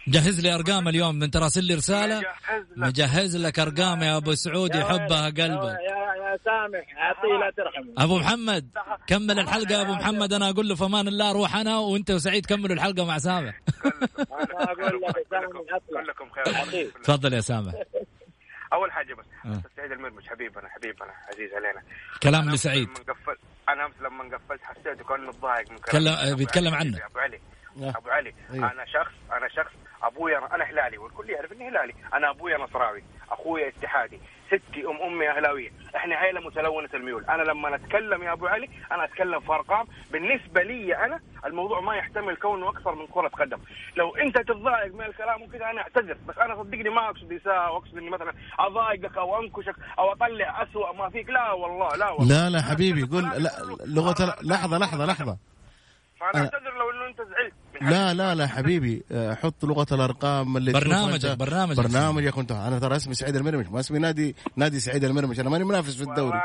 جهز 0.08 0.42
لي 0.42 0.56
أرقام 0.56 0.88
اليوم. 0.88 1.16
من 1.16 1.32
تراسل 1.32 1.64
لي 1.64 1.74
رسالة. 1.74 2.18
مجهز 2.18 2.66
لك. 2.72 2.78
مجهز 2.78 3.38
لك 3.46 3.60
أرقام 3.60 4.02
يا 4.04 4.18
أبو 4.18 4.34
سعود 4.34 4.76
يحبها 4.76 5.26
قلبك. 5.26 5.78
يا 5.90 5.98
يا 6.24 6.38
سامح 6.46 6.86
أعطيه 6.98 7.38
لا 7.40 7.52
ترحم 7.58 7.84
أبو 7.98 8.20
محمد 8.20 8.70
كمل 9.08 9.40
الحلقة 9.40 9.74
يا 9.74 9.82
أبو 9.82 9.94
محمد. 9.94 10.34
أنا 10.34 10.50
أقول 10.50 10.68
له 10.70 10.76
في 10.76 10.86
أمان 10.86 11.08
الله 11.08 11.32
روح 11.32 11.56
أنا 11.56 11.78
وأنت 11.78 12.12
وسعيد. 12.12 12.46
كملوا 12.46 12.76
الحلقة 12.76 13.06
مع 13.06 13.18
سامح 13.18 13.60
أقول 13.86 15.02
لك 15.04 16.16
كلكم 16.16 16.30
خير. 16.30 16.90
تفضل 17.04 17.34
يا 17.34 17.40
سامح 17.42 17.74
أول 18.74 18.92
حاجة 18.92 19.14
بس 19.14 19.26
آه. 19.46 19.62
سعيد 19.78 19.92
المرمش 19.92 20.28
حبيبنا 20.30 20.70
حبيبنا 20.70 21.12
عزيز 21.34 21.54
علينا 21.54 21.82
كلام 22.24 22.50
لسعيد 22.50 22.90
قفلت 22.90 23.40
أنا 23.70 23.86
أمس 23.86 23.96
لما 24.02 24.24
قفلت 24.38 24.62
حسيته 24.64 25.04
كأنه 25.04 25.28
متضايق 25.28 25.72
من 25.72 25.78
كلم- 25.78 25.92
كلامي. 25.92 26.36
بيتكلم 26.36 26.68
أبو 26.68 26.76
علي، 26.76 26.86
عنك. 26.88 27.02
أبو 27.02 27.20
علي 27.20 27.40
آه. 27.82 27.94
أبو 27.98 28.10
علي 28.10 28.34
أيوه. 28.54 28.72
أنا 28.72 28.86
شخص 28.86 29.14
أنا 29.32 29.48
شخص 29.50 29.72
أبوي 30.04 30.38
أنا, 30.38 30.56
أنا 30.56 30.64
هلالي 30.64 30.98
والكل 30.98 31.30
يعرف 31.30 31.52
إني 31.52 31.70
هلالي 31.70 31.94
أنا 32.14 32.30
أبوي 32.30 32.54
نصراوي 32.56 33.04
أخوي 33.32 33.68
اتحادي 33.68 34.20
ستي 34.48 34.86
أم 34.88 35.02
أمي 35.02 35.30
أهلاوية. 35.30 35.72
إحنا 35.96 36.16
عائله 36.16 36.40
متلونه 36.42 36.90
الميول. 36.94 37.26
أنا 37.26 37.44
لما 37.44 37.76
أتكلم 37.76 38.24
يا 38.24 38.34
أبو 38.34 38.48
علي 38.48 38.70
أنا 38.92 39.04
أتكلم 39.04 39.40
في 39.40 39.52
أرقام. 39.52 39.88
بالنسبة 40.12 40.64
لي 40.64 40.98
أنا 41.06 41.20
الموضوع 41.46 41.80
ما 41.80 41.96
يحتمل 41.96 42.36
كونه 42.36 42.70
أكثر 42.70 42.96
من 42.96 43.08
كرة 43.08 43.28
قدم. 43.28 43.60
لو 43.96 44.16
أنت 44.16 44.38
تتضايق 44.38 44.96
من 44.96 45.06
الكلام 45.06 45.42
وكذا 45.42 45.70
أنا 45.70 45.82
أعتذر. 45.82 46.18
بس 46.28 46.38
أنا 46.38 46.56
صدقني 46.56 46.90
ما 46.90 47.10
أقصد 47.10 47.34
اساءه 47.34 47.72
واقصد 47.72 47.98
إني 47.98 48.10
مثلا 48.10 48.34
أضايقك 48.60 49.18
أو 49.18 49.42
أنكشك 49.42 49.76
أو 50.00 50.12
أطلع 50.12 50.64
اسوء 50.64 50.94
ما 50.94 51.10
فيك. 51.10 51.30
لا 51.30 51.52
والله 51.52 51.96
لا 51.96 52.10
والله. 52.10 52.28
لا 52.30 52.50
لا 52.50 52.62
حبيبي 52.62 53.04
قول. 53.04 53.24
لا 53.24 53.52
لغة 53.86 54.36
لحظة 54.44 54.78
لحظة 54.78 55.06
لحظة. 55.06 55.38
فأنا 56.20 56.44
أعتذر 56.44 56.74
لو 56.78 56.92
إنه 56.92 57.06
أنت 57.08 57.22
زعلت. 57.22 57.54
لا 57.82 58.14
لا 58.14 58.36
لا 58.36 58.48
حبيبي 58.48 59.04
آه، 59.12 59.34
حط 59.34 59.66
لغة 59.66 59.88
الأرقام 59.92 60.58
اللي 60.58 60.72
برنامجك-. 60.74 61.26
برنامجك. 61.38 61.78
برنامجك 61.80 62.34
كنت 62.34 62.52
أنا 62.52 62.80
ترى 62.80 62.96
اسمي 62.96 63.14
سعيد 63.14 63.36
المرمش 63.36 63.66
ما 63.68 63.80
اسمي 63.80 64.00
نادي 64.00 64.36
نادي 64.56 64.80
سعيد 64.80 65.04
المرمش 65.04 65.40
أنا 65.40 65.50
ماني 65.50 65.64
منافس 65.64 65.96
في 65.96 66.04
الدوري 66.04 66.40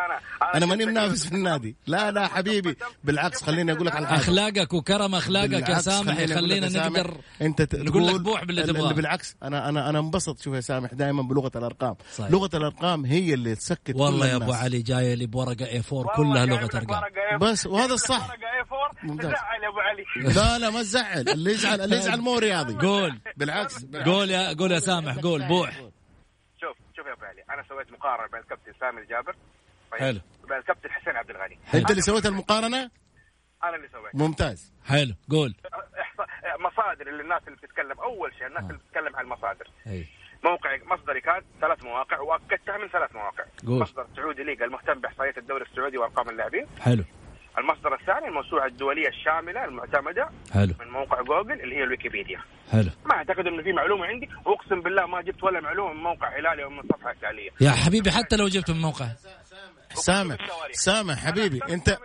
أنا 0.55 0.67
ماني 0.67 0.85
منافس 0.87 1.27
في 1.27 1.35
النادي 1.35 1.77
لا 1.87 2.11
لا 2.11 2.29
حبيبي 2.29 2.77
بالعكس 3.05 3.43
خليني 3.43 3.73
أقول 3.73 3.87
لك 3.87 3.97
على 3.97 4.07
أخلاقك 4.07 4.73
وكرم 4.75 5.15
أخلاقك 5.15 5.69
يا 5.69 5.79
سامح 5.79 6.19
يخلينا 6.19 6.69
سامح، 6.69 6.87
نقدر 6.87 7.17
أنت 7.43 7.75
نقول 7.75 8.03
لك 8.07 8.11
تقول 8.11 8.23
بوح 8.23 8.45
باللي 8.45 8.63
ال- 8.63 8.67
تبغاه. 8.69 8.93
بالعكس 8.93 9.37
أنا 9.43 9.69
أنا 9.69 9.91
أنا 9.91 9.99
انبسط 9.99 10.41
شوف 10.41 10.55
يا 10.55 10.61
سامح 10.61 10.95
دائما 10.95 11.23
بلغة 11.23 11.51
الأرقام 11.57 11.95
صحيح. 12.17 12.31
لغة 12.31 12.51
الأرقام 12.55 13.05
هي 13.05 13.35
اللي 13.35 13.55
تسكت 13.55 13.95
والله 13.97 14.27
كل 14.27 14.31
يا 14.33 14.37
أبو. 14.37 14.53
علي 14.53 14.83
جاية 14.83 15.15
لي 15.15 15.27
بورقة 15.27 15.67
اي 15.67 15.83
4 15.93 15.93
والله 15.93 16.13
كلها 16.17 16.47
لغة 16.47 16.77
أرقام 16.77 16.91
ورقة 16.91 17.39
A4. 17.39 17.41
بس 17.41 17.67
وهذا 17.67 17.95
الصح. 17.95 18.31
ورقة 18.93 19.01
A4 19.01 19.05
ممتاز. 19.05 19.33
تزعل 19.33 19.63
يا 19.63 19.69
أبو 19.69 19.81
علي. 19.81 20.05
لا 20.37 20.59
لا 20.59 20.71
ما 20.71 20.83
تزعل. 20.83 21.29
اللي 21.29 21.51
يزعل 21.51 21.81
اللي 21.81 21.97
يزعل 21.97 22.21
مو 22.21 22.39
رياضي. 22.39 22.87
قول. 22.87 23.21
بالعكس 23.37 23.87
قول 24.05 24.31
يا 24.31 24.55
قول 24.59 24.73
يا 24.73 24.79
سامح 24.79 25.17
قول 25.19 25.49
بوح. 25.49 25.71
شوف 26.61 26.77
شوف 26.97 27.07
يا 27.07 27.13
أبو 27.13 27.25
علي 27.25 27.43
أنا 27.51 27.63
سويت 27.69 27.93
مقارنة 27.93 28.29
بين 28.29 28.41
الكابتن 28.41 28.73
سامي 28.81 29.01
الجابر 29.01 29.37
طيب، 29.93 30.01
حلو. 30.01 30.21
وبين 30.45 30.59
الكابتن 30.59 30.91
حسين 30.91 31.17
عبد 31.17 31.31
الغني. 31.31 31.59
أنت 31.75 31.91
اللي 31.91 32.03
سويت 32.03 32.27
المقارنة؟ 32.27 32.91
أنا 33.65 33.77
اللي 33.77 33.89
سويت. 33.89 34.15
ممتاز. 34.15 34.73
حلو 34.85 35.15
قول. 35.31 35.55
اللي 37.01 37.23
الناس 37.23 37.43
اللي 37.47 37.57
بتتكلم 37.57 38.01
أول 38.01 38.35
شيء 38.39 38.47
الناس 38.47 38.63
آه. 38.63 38.67
اللي 38.67 38.79
بتتكلم 38.79 39.17
عن 39.17 39.25
المصادر. 39.25 39.67
موقع 40.45 40.71
مصدري 40.95 41.21
كان 41.21 41.43
ثلاث 41.61 41.85
مواقع 41.85 42.21
واكدتها 42.21 42.79
من 42.79 42.89
ثلاث 42.89 43.15
مواقع. 43.15 43.45
قول. 43.67 43.81
مصدر 43.81 44.07
Saudi 44.17 44.43
Liga 44.43 44.65
المهتم 44.65 45.01
باحصائيات 45.01 45.39
الدوري 45.39 45.65
السعودي 45.65 45.99
وأرقام 45.99 46.29
اللاعبين. 46.29 46.67
حلو. 46.81 47.05
المصدر 47.59 47.95
الثاني 47.95 48.29
الموسوعة 48.29 48.67
الدولية 48.67 49.09
الشاملة 49.09 49.65
المعتمدة 49.65 50.29
حلو. 50.55 50.75
من 50.81 50.91
موقع 50.91 51.23
جوجل 51.23 51.61
اللي 51.61 51.77
هي 51.77 51.83
الويكيبيديا. 51.83 52.41
حلو. 52.73 52.91
ما 53.05 53.15
أعتقد 53.15 53.47
إنه 53.47 53.63
في 53.63 53.73
معلومة 53.73 54.07
عندي. 54.07 54.29
واقسم 54.47 54.81
بالله 54.81 55.07
ما 55.07 55.23
جبت 55.23 55.45
ولا 55.45 55.61
معلومة 55.61 55.93
من 55.93 56.03
موقع 56.03 56.39
هلالي 56.39 56.65
أو 56.65 56.71
من 56.71 56.83
صفحة 56.83 57.15
هلاليه 57.23 57.51
يا 57.61 57.71
حبيبي 57.71 58.11
حتى 58.11 58.37
لو 58.37 58.49
جبت 58.49 58.71
من 58.71 58.81
موقع. 58.81 59.07
سامح. 59.95 60.37
سامح. 60.73 61.27
حبيبي. 61.27 61.61
انت 61.71 61.99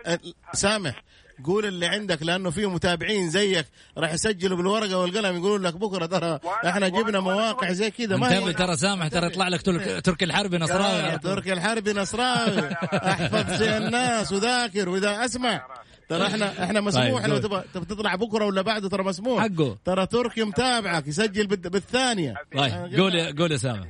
سامح. 0.52 1.02
قول 1.44 1.64
اللي 1.66 1.86
عندك 1.86 2.22
لأنه 2.22 2.50
في 2.50 2.66
متابعين 2.66 3.30
زيك 3.30 3.66
راح 3.98 4.12
يسجلوا 4.12 4.56
بالورقة 4.56 4.98
والقلم 4.98 5.36
يقولون 5.36 5.62
لك 5.62 5.74
بكرة 5.76 6.06
ترى 6.06 6.38
إحنا 6.66 6.88
جبنا 6.88 7.20
مواقع 7.20 7.72
زي 7.72 7.90
كذا 7.90 8.16
ما 8.16 8.36
انتبه 8.38 8.52
ترى 8.52 8.76
سامح 8.76 9.08
ترى 9.08 9.26
يطلع 9.26 9.48
لك 9.48 9.62
ترك- 9.62 10.00
تركي 10.06 10.24
الحربي 10.24 10.58
نصراوي. 10.58 11.18
تركي 11.18 11.52
الحربي 11.52 11.92
نصراوي. 11.92 12.68
أحفظ 13.12 13.52
زي 13.54 13.76
الناس 13.76 14.32
وذاكر 14.32 14.88
وإذا 14.88 15.24
أسمع 15.24 15.66
ترى 16.08 16.26
إحنا 16.26 16.64
إحنا 16.64 16.80
مسموح 16.80 17.22
طيب، 17.22 17.26
لو 17.30 17.34
قول. 17.34 17.42
تبغى 17.42 17.64
تطلع 17.88 18.14
بكرة 18.14 18.44
ولا 18.44 18.62
بعده 18.62 18.88
ترى 18.88 19.02
مسموح. 19.04 19.42
حقه. 19.42 19.78
ترى 19.84 20.06
تركي 20.06 20.44
متابعك 20.44 21.06
يسجل 21.08 21.46
بالثانية. 21.46 22.34
طيب 22.56 22.72
قول 23.00 23.36
قول 23.38 23.52
يا 23.52 23.56
سامح. 23.56 23.86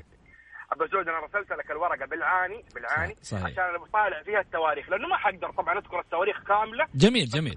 أبو 0.73 0.87
سعود 0.87 1.09
أنا 1.09 1.19
رسلت 1.19 1.53
لك 1.53 1.71
الورقة 1.71 2.07
بالعاني 2.07 2.65
بالعاني 2.75 3.15
صحيح. 3.23 3.45
عشان 3.45 3.65
أنا 3.65 3.79
بطالع 3.79 4.23
فيها 4.23 4.41
التواريخ 4.41 4.89
لأنه 4.91 5.09
ما 5.09 5.17
حقدر 5.17 5.51
طبعا 5.51 5.79
أذكر 5.79 6.01
التواريخ 6.01 6.43
كاملة 6.45 6.87
جميل 6.95 7.27
جميل 7.29 7.55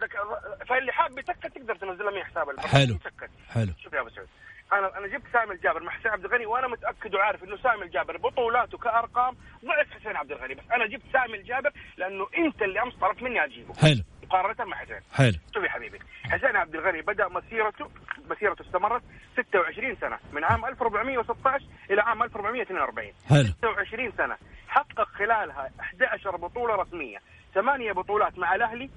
فاللي 0.67 0.91
حاب 0.91 1.17
يتاكد 1.19 1.49
تقدر 1.49 1.75
تنزلها 1.75 2.11
من 2.11 2.23
حساب 2.23 2.49
البرنامج 2.49 2.71
حلو. 2.75 2.95
يتأكد. 2.95 3.29
حلو 3.49 3.71
شوف 3.83 3.93
يا 3.93 4.01
أبو 4.01 4.09
سعود 4.09 4.27
أنا 4.73 4.97
أنا 4.97 5.07
جبت 5.07 5.23
سامي 5.33 5.51
الجابر 5.55 5.83
مع 5.83 5.91
حسين 5.91 6.11
عبد 6.11 6.25
الغني 6.25 6.45
وأنا 6.45 6.67
متأكد 6.67 7.15
وعارف 7.15 7.43
إنه 7.43 7.57
سامي 7.57 7.83
الجابر 7.83 8.17
بطولاته 8.17 8.77
كارقام 8.77 9.35
ضعف 9.65 9.91
حسين 9.99 10.15
عبد 10.15 10.31
الغني 10.31 10.53
بس 10.53 10.63
أنا 10.73 10.87
جبت 10.87 11.03
سامي 11.13 11.37
الجابر 11.37 11.71
لأنه 11.97 12.27
أنت 12.37 12.61
اللي 12.61 12.81
أمس 12.81 12.93
طلبت 12.95 13.21
مني 13.23 13.43
أجيبه 13.45 13.73
حلو 13.73 14.03
مقارنة 14.31 14.65
مع 14.65 14.77
حسين. 14.77 14.99
حلو. 15.13 15.33
شوف 15.53 15.63
يا 15.63 15.69
حبيبي. 15.69 15.99
حسين 16.23 16.55
عبد 16.55 16.75
الغني 16.75 17.01
بدأ 17.01 17.27
مسيرته 17.27 17.89
مسيرته 18.29 18.61
استمرت 18.61 19.01
26 19.33 19.95
سنة 19.95 20.17
من 20.31 20.43
عام 20.43 20.65
1416 20.65 21.65
إلى 21.91 22.01
عام 22.01 22.23
1442 22.23 23.13
حلو. 23.29 23.47
26 23.57 24.11
سنة. 24.17 24.37
حقق 24.67 25.07
خلالها 25.07 25.71
11 25.79 26.37
بطولة 26.37 26.75
رسمية 26.75 27.17
ثمانية 27.53 27.91
بطولات 27.91 28.37
مع 28.37 28.55
الأهلي 28.55 28.89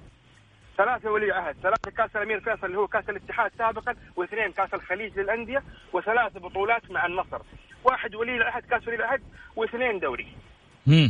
ثلاثة 0.77 1.11
ولي 1.11 1.31
عهد، 1.31 1.55
ثلاثة 1.63 1.91
كأس 1.91 2.15
الأمير 2.15 2.39
فيصل 2.39 2.67
اللي 2.67 2.77
هو 2.77 2.87
كأس 2.87 3.09
الاتحاد 3.09 3.51
سابقا، 3.57 3.95
واثنين 4.15 4.51
كأس 4.51 4.73
الخليج 4.73 5.19
للأندية، 5.19 5.63
وثلاث 5.93 6.37
بطولات 6.37 6.91
مع 6.91 7.05
النصر. 7.05 7.41
واحد 7.83 8.15
ولي 8.15 8.35
العهد 8.35 8.65
كأس 8.65 8.87
ولي 8.87 8.95
العهد، 8.95 9.23
واثنين 9.55 9.99
دوري. 9.99 10.27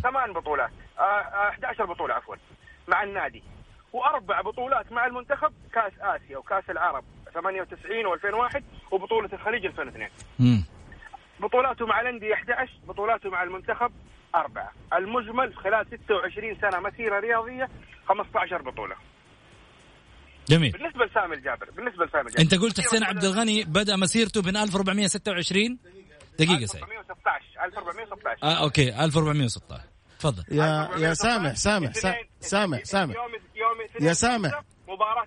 ثمان 0.04 0.34
بطولات، 0.34 0.72
آه، 1.00 1.02
آه، 1.02 1.50
11 1.50 1.86
بطولة 1.86 2.14
عفوا 2.14 2.36
مع 2.88 3.04
النادي. 3.04 3.44
وأربع 3.96 4.42
بطولات 4.42 4.92
مع 4.92 5.06
المنتخب 5.06 5.54
كأس 5.74 5.94
آسيا 6.00 6.38
وكأس 6.38 6.64
العرب 6.70 7.04
98 7.34 8.04
و2001 8.06 8.62
وبطولة 8.92 9.30
الخليج 9.34 9.66
2002. 9.66 10.10
مم. 10.40 10.64
بطولاته 11.40 11.86
مع 11.86 12.02
الأندية 12.02 12.34
11 12.34 12.72
بطولاته 12.88 13.30
مع 13.30 13.44
المنتخب 13.44 13.92
أربعة. 14.36 14.72
المجمل 14.94 15.56
خلال 15.56 15.86
26 16.04 16.56
سنة 16.62 16.80
مسيرة 16.80 17.20
رياضية 17.20 17.70
15 18.10 18.62
بطولة. 18.62 18.96
جميل. 20.50 20.72
بالنسبة 20.72 21.06
لسامي 21.06 21.36
الجابر 21.36 21.70
بالنسبة 21.72 22.06
لسامي 22.06 22.22
الجابر. 22.28 22.42
أنت 22.42 22.56
قلت 22.56 22.82
حسين 22.82 23.04
عبد 23.04 23.24
الغني 23.24 23.64
بدأ 23.64 23.96
مسيرته 23.96 24.42
من 24.42 24.58
1426 24.58 25.78
دقيقة 26.40 26.66
سعيد 26.66 26.84
1416 26.84 27.46
1416 27.66 28.44
آه 28.44 28.64
أوكي 28.64 29.04
1416 29.06 29.84
تفضل. 30.20 30.44
يا 30.52 30.90
يا 30.98 31.14
سامح 31.14 31.56
سامح 31.56 31.92
سا- 31.92 32.16
سامح 32.40 32.84
سامح. 32.84 33.16
يا 34.02 34.14
سامح. 34.14 34.62
مباراة. 34.88 35.26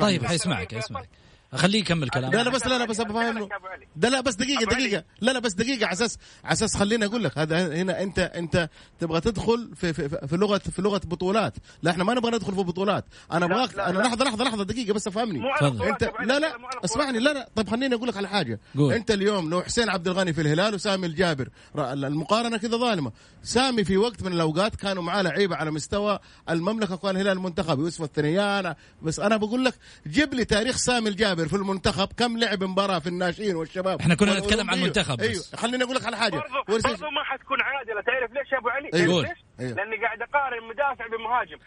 طيب 0.00 0.26
حيسمعك 0.26 0.74
حيسمعك 0.74 1.08
خليه 1.54 1.78
يكمل 1.80 2.08
كلامه. 2.08 2.34
لا 2.36 2.42
لا 2.42 2.50
بس 2.50 2.66
لا 2.66 2.78
لا 2.78 2.84
بس 2.84 3.00
بفهمه 3.00 3.48
ده 3.96 4.08
لا 4.08 4.20
بس 4.20 4.34
دقيقة. 4.34 4.64
دقيقة. 4.64 5.04
لا 5.20 5.30
لا 5.30 5.38
بس 5.38 5.52
دقيقة 5.52 5.86
على 5.86 5.92
أساس 5.92 6.18
على 6.44 6.52
أساس 6.52 6.76
خليني 6.76 7.04
أقول 7.04 7.24
لك 7.24 7.38
هذا 7.38 7.74
هنا 7.82 8.02
أنت 8.02 8.18
أنت 8.18 8.68
تبغى 9.00 9.20
تدخل 9.20 9.70
في 9.76 9.92
في, 9.92 10.08
في 10.28 10.36
لغة 10.36 10.58
في 10.58 10.82
لغة 10.82 11.00
بطولات. 11.04 11.54
لا 11.82 11.90
إحنا 11.90 12.04
ما 12.04 12.14
نبغى 12.14 12.30
ندخل 12.32 12.54
في 12.54 12.62
بطولات. 12.62 13.04
أنا 13.32 13.46
ابغاك 13.46 13.78
أنا 13.78 13.98
لا. 13.98 14.02
لحظة 14.02 14.24
لحظة 14.24 14.44
لحظة 14.44 14.64
دقيقة 14.64 14.92
بس 14.94 15.06
أفهمني. 15.06 15.40
انت 15.62 16.10
لا 16.24 16.38
لا 16.38 16.56
اسمعني 16.84 17.18
لا 17.18 17.32
لا. 17.32 17.48
طب 17.54 17.68
خليني 17.68 17.94
أقول 17.94 18.08
لك 18.08 18.16
على 18.16 18.28
حاجة. 18.28 18.60
قول. 18.76 18.92
أنت 18.92 19.10
اليوم 19.10 19.50
لو 19.50 19.62
حسين 19.62 19.88
عبد 19.90 20.08
الغني 20.08 20.32
في 20.32 20.40
الهلال 20.40 20.74
وسامي 20.74 21.06
الجابر 21.06 21.48
را- 21.76 21.92
المقارنة 21.92 22.56
كذا 22.56 22.76
ظالمة. 22.76 23.12
سامي 23.42 23.84
في 23.84 23.96
وقت 23.96 24.22
من 24.22 24.32
الأوقات 24.32 24.76
كانوا 24.76 25.02
معاه 25.02 25.22
لعيبة 25.22 25.56
على 25.56 25.70
مستوى 25.70 26.18
المملكة 26.50 26.94
وكان 26.94 27.10
الهلال 27.16 27.32
المنتخب 27.32 27.78
يوسف 27.78 28.02
الثنيان. 28.02 28.74
بس 29.02 29.20
أنا 29.20 29.36
بقول 29.36 29.64
لك 29.64 29.74
جيب 30.06 30.34
لي 30.34 30.44
تاريخ 30.44 30.76
سامي 30.76 31.08
الجابر. 31.08 31.39
في 31.48 31.56
المنتخب 31.56 32.08
كم 32.16 32.38
لعب 32.38 32.64
مباراة 32.64 32.98
في 32.98 33.06
الناشئين 33.06 33.56
والشباب؟ 33.56 34.00
إحنا 34.00 34.14
كنا 34.14 34.38
نتكلم 34.38 34.70
عن 34.70 34.78
والأولمبية. 34.78 34.82
المنتخب 34.82 35.16
بس. 35.16 35.26
أيوه. 35.26 35.42
خليني 35.56 35.84
أقول 35.84 35.96
لك 35.96 36.06
على 36.06 36.16
حاجة. 36.16 36.36
برضو 36.36 36.82
برضو 36.88 37.10
ما 37.10 37.24
حتكون 37.24 37.58
عادلة. 37.60 38.02
تعرف 38.06 38.30
ليش 38.32 38.52
يا 38.52 38.58
أبو 38.58 38.68
علي؟ 38.68 39.06
قول. 39.12 39.22
ليش؟ 39.22 39.38
أيوة. 39.60 39.72
لأني 39.72 39.96
قاعد 39.96 40.22
أقارن 40.22 40.68
مدافع 40.68 41.06
بمهاجم. 41.06 41.58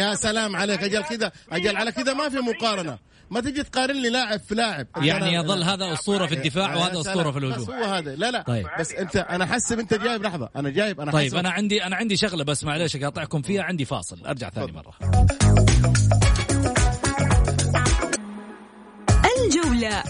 يا 0.00 0.14
سلام 0.14 0.56
عليك 0.56 0.82
أجل 0.82 1.02
كذا 1.02 1.32
أجل 1.52 1.76
على 1.76 1.92
كذا 1.92 2.14
ما 2.14 2.28
في 2.28 2.36
مقارنة. 2.36 2.98
ما 3.30 3.40
تجي 3.40 3.62
تقارن 3.62 3.96
لي 4.02 4.10
لاعب 4.10 4.40
في 4.40 4.54
لاعب. 4.54 4.86
يعني 4.96 5.34
يظل 5.34 5.62
هذا 5.62 5.92
أسطورة 5.92 6.26
في 6.26 6.34
الدفاع 6.34 6.76
وهذا. 6.76 7.00
أسطورة 7.00 7.30
في 7.30 7.38
بس 7.38 7.44
الهجوم 7.44 7.74
هو 7.74 7.84
هذا. 7.84 8.14
لا 8.14 8.30
لا. 8.30 8.42
طيب. 8.42 8.66
بس 8.78 8.92
انت 8.92 9.16
أنا 9.16 9.46
حسب 9.46 9.78
أنت 9.78 9.94
جايب 9.94 10.22
لحظة. 10.22 10.48
أنا 10.56 10.70
جايب 10.70 11.00
أنا 11.00 11.12
طيب 11.12 11.26
حسب. 11.26 11.36
أنا 11.36 11.50
عندي 11.50 11.84
أنا 11.84 11.96
عندي 11.96 12.16
شغلة 12.16 12.44
بس 12.44 12.64
معليش 12.64 12.96
أقاطعكم 12.96 13.42
فيها. 13.42 13.62
عندي 13.62 13.84
فاصل. 13.84 14.26
أرجع 14.26 14.50
ثاني 14.50 14.72
مرة. 14.72 14.94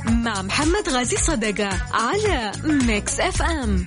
مع 0.08 0.42
محمد 0.42 0.88
غازي 0.88 1.16
صدقة 1.16 1.70
على 1.92 2.52
Mix 2.64 3.20
FM 3.20 3.86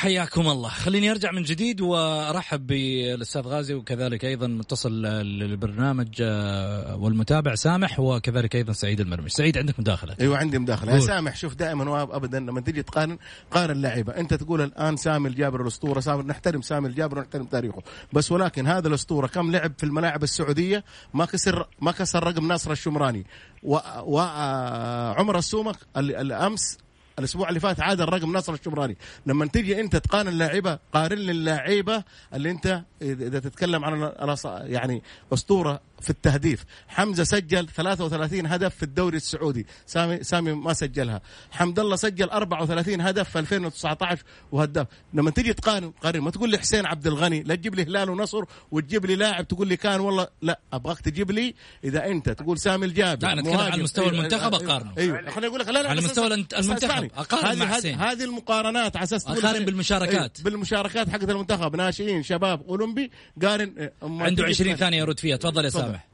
حياكم 0.00 0.48
الله. 0.48 0.68
خليني 0.68 1.10
أرجع 1.10 1.32
من 1.32 1.42
جديد 1.42 1.80
وأرحب 1.80 2.66
بالأستاذ 2.66 3.42
غازي 3.42 3.74
وكذلك 3.74 4.24
أيضا 4.24 4.46
متصل 4.46 5.02
للبرنامج 5.02 6.08
آه، 6.22 6.96
والمتابع 6.96 7.54
سامح 7.54 8.00
وكذلك 8.00 8.56
أيضا 8.56 8.72
سعيد 8.72 9.00
المرمش. 9.00 9.32
سعيد 9.32 9.58
عندك 9.58 9.80
مداخلة؟ 9.80 10.16
أيوه 10.20 10.38
عندي 10.38 10.58
مداخلة. 10.58 10.94
يا. 10.94 11.00
سامح 11.00 11.36
شوف 11.36 11.54
دائما 11.54 11.90
وابدا 11.90 12.40
لما 12.40 12.60
تيجي 12.60 12.82
تقارن 12.82 13.18
قارن 13.50 13.82
لعيبه 13.82 14.16
أنت 14.16 14.34
تقول 14.34 14.60
الآن 14.60 14.96
سامي 14.96 15.28
الجابر 15.28 15.62
الأسطورة 15.62 16.00
سامي 16.00 16.22
نحترم 16.22 16.62
سامي 16.62 16.88
الجابر 16.88 17.18
ونحترم 17.18 17.44
تاريخه. 17.44 17.82
بس 18.12 18.32
ولكن 18.32 18.66
هذا 18.66 18.88
الأسطورة 18.88 19.26
كم 19.26 19.50
لعب 19.50 19.72
في 19.78 19.84
الملاعب 19.84 20.22
السعودية؟ 20.22 20.84
ما 21.14 21.24
كسر 21.24 21.68
ما 21.80 21.92
كسر 21.92 22.24
رقم 22.24 22.48
ناصر 22.48 22.72
الشمراني. 22.72 23.26
وعمر 23.62 25.38
السومك 25.38 25.76
اللي 25.96 26.20
اللي 26.20 26.34
امس 26.34 26.78
الأسبوع 27.18 27.48
اللي 27.48 27.60
فات 27.60 27.80
عاد 27.80 28.00
الرقم 28.00 28.32
نصر 28.36 28.54
الشمراني 28.54 28.96
لما 29.26 29.46
تيجي 29.46 29.80
أنت 29.80 29.96
تقارن 29.96 30.28
اللعيبه 30.28 30.78
قارن 30.94 31.18
لي 31.18 31.32
اللعيبه 31.32 32.04
اللي 32.34 32.50
أنت 32.50 32.82
اذا 33.02 33.38
تتكلم 33.38 33.84
عن 33.84 34.12
يعني 34.46 35.02
أسطورة 35.32 35.80
في 36.00 36.10
التهديف. 36.10 36.64
حمزة 36.88 37.24
سجل 37.24 37.68
33 37.68 38.46
هدف 38.46 38.74
في 38.74 38.82
الدوري 38.82 39.16
السعودي. 39.16 39.66
سامي 39.86 40.22
سامي 40.22 40.52
ما 40.52 40.72
سجلها. 40.72 41.20
حمد 41.50 41.78
الله 41.78 41.96
سجل 41.96 42.30
34 42.30 43.00
هدف 43.00 43.30
في 43.30 43.38
2019 43.38 44.22
وهداف. 44.52 44.86
لما 45.14 45.30
تيجي 45.30 45.52
تقارن 45.52 45.90
قارن 46.02 46.20
ما 46.20 46.30
تقول 46.30 46.50
لي 46.50 46.58
حسين 46.58 46.86
عبد 46.86 47.06
الغني 47.06 47.42
لا 47.42 47.54
تجيب 47.54 47.74
لي 47.74 47.82
هلال 47.82 48.10
ونصر 48.10 48.44
وتجيب 48.70 49.06
لي 49.06 49.16
لاعب 49.16 49.48
تقول 49.48 49.68
لي 49.68 49.76
كان 49.76 50.00
والله 50.00 50.28
لا 50.42 50.60
أبغاك 50.72 51.00
تجيب 51.00 51.30
لي 51.30 51.54
إذا 51.84 52.06
أنت 52.06 52.28
تقول 52.30 52.58
سامي 52.58 52.86
الجابر 52.86 53.28
لا، 53.28 53.34
نتكلم. 53.34 53.56
على 53.56 53.82
مستوى 53.82 54.04
أيوة، 54.04 54.16
المنتخب 54.18 54.54
أيوة، 54.54 54.66
أقارنه. 54.66 54.92
أيوه. 54.98 55.30
خليني 55.30 55.46
أقول 55.46 55.60
لك 55.60 55.68
لا 55.68 55.82
لا 55.82 55.88
على 55.90 56.00
مستوى 56.00 56.26
المنتخب. 56.26 57.09
أقارن 57.16 57.44
هذه- 57.46 57.58
مع 57.58 57.64
هذه- 57.66 57.72
حسين. 57.74 57.94
هذه 57.98 58.24
المقارنات 58.24 58.96
على 58.96 59.04
أساس 59.04 59.28
لي- 59.28 59.64
بالمشاركات. 59.64 60.14
أيوة، 60.14 60.44
بالمشاركات 60.44 61.08
حقت 61.08 61.30
المنتخب. 61.30 61.76
ناشئين 61.76 62.22
شباب 62.22 62.62
أولمبي. 62.68 63.10
قارن 63.42 63.74
إيه، 63.78 63.92
أما 64.02 64.24
عنده 64.24 64.42
تيجي 64.42 64.48
20 64.54 64.76
تقارن- 64.76 64.78
ثانية 64.78 64.98
يرد 64.98 65.18
فيها. 65.20 65.36
تفضل 65.36 65.64
يا. 65.64 65.68
سامح. 65.70 66.06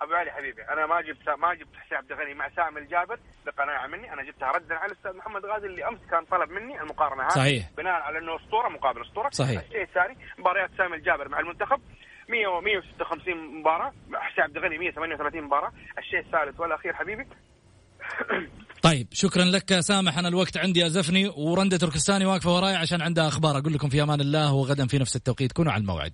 أبو 0.00 0.12
علي 0.14 0.30
حبيبي 0.30 0.62
أنا 0.62 0.86
ما 0.86 1.00
جبت 1.00 1.28
ما 1.38 1.54
جبت 1.54 1.76
حسين 1.76 1.98
عبد 1.98 2.12
الغني 2.12 2.34
مع 2.34 2.48
سامي 2.56 2.80
الجابر 2.80 3.18
بقناعة 3.46 3.86
مني. 3.86 4.12
أنا 4.12 4.22
جبتها 4.22 4.48
ردا 4.52 4.74
على 4.74 4.92
الأستاذ 4.92 5.12
محمد 5.16 5.44
غازي 5.44 5.66
اللي 5.66 5.88
أمس 5.88 5.98
كان 6.10 6.24
طلب 6.24 6.50
مني 6.50 6.80
المقارنة 6.80 7.22
هذه. 7.22 7.28
صحيح. 7.30 7.70
بناء 7.76 7.92
على 7.92 8.18
إنه 8.18 8.36
أسطورة 8.36 8.68
مقابل 8.68 9.02
أسطورة. 9.02 9.30
صحيح. 9.32 9.60
الشيء 9.62 9.82
الثاني 9.82 10.16
مباريات 10.38 10.70
سامي 10.78 10.96
الجابر 10.96 11.28
مع 11.28 11.40
المنتخب. 11.40 11.80
100 12.28 12.46
و 12.46 12.60
156 12.60 13.60
مباراة. 13.60 13.92
حسين 14.14 14.44
عبد 14.44 14.56
الغني 14.56 14.78
138 14.78 15.42
مباراة. 15.44 15.72
الشيء 15.98 16.20
الثالث 16.20 16.60
والأخير 16.60 16.92
حبيبي 16.94 17.26
طيب 18.82 19.08
شكرا 19.12 19.44
لك 19.44 19.80
سامح 19.80 20.18
أنا 20.18 20.28
الوقت 20.28 20.56
عندي 20.56 20.86
أزفني 20.86 21.28
ورندة 21.28 21.76
تركستاني 21.76 22.26
واقفة 22.26 22.54
وراي 22.54 22.74
عشان 22.74 23.02
عندها 23.02 23.28
أخبار. 23.28 23.58
أقول 23.58 23.72
لكم 23.72 23.88
في 23.88 24.02
أمان 24.02 24.20
الله 24.20 24.52
وغدا 24.52 24.86
في 24.86 24.98
نفس 24.98 25.16
التوقيت. 25.16 25.52
كونوا 25.52 25.72
على 25.72 25.80
الموعد. 25.80 26.12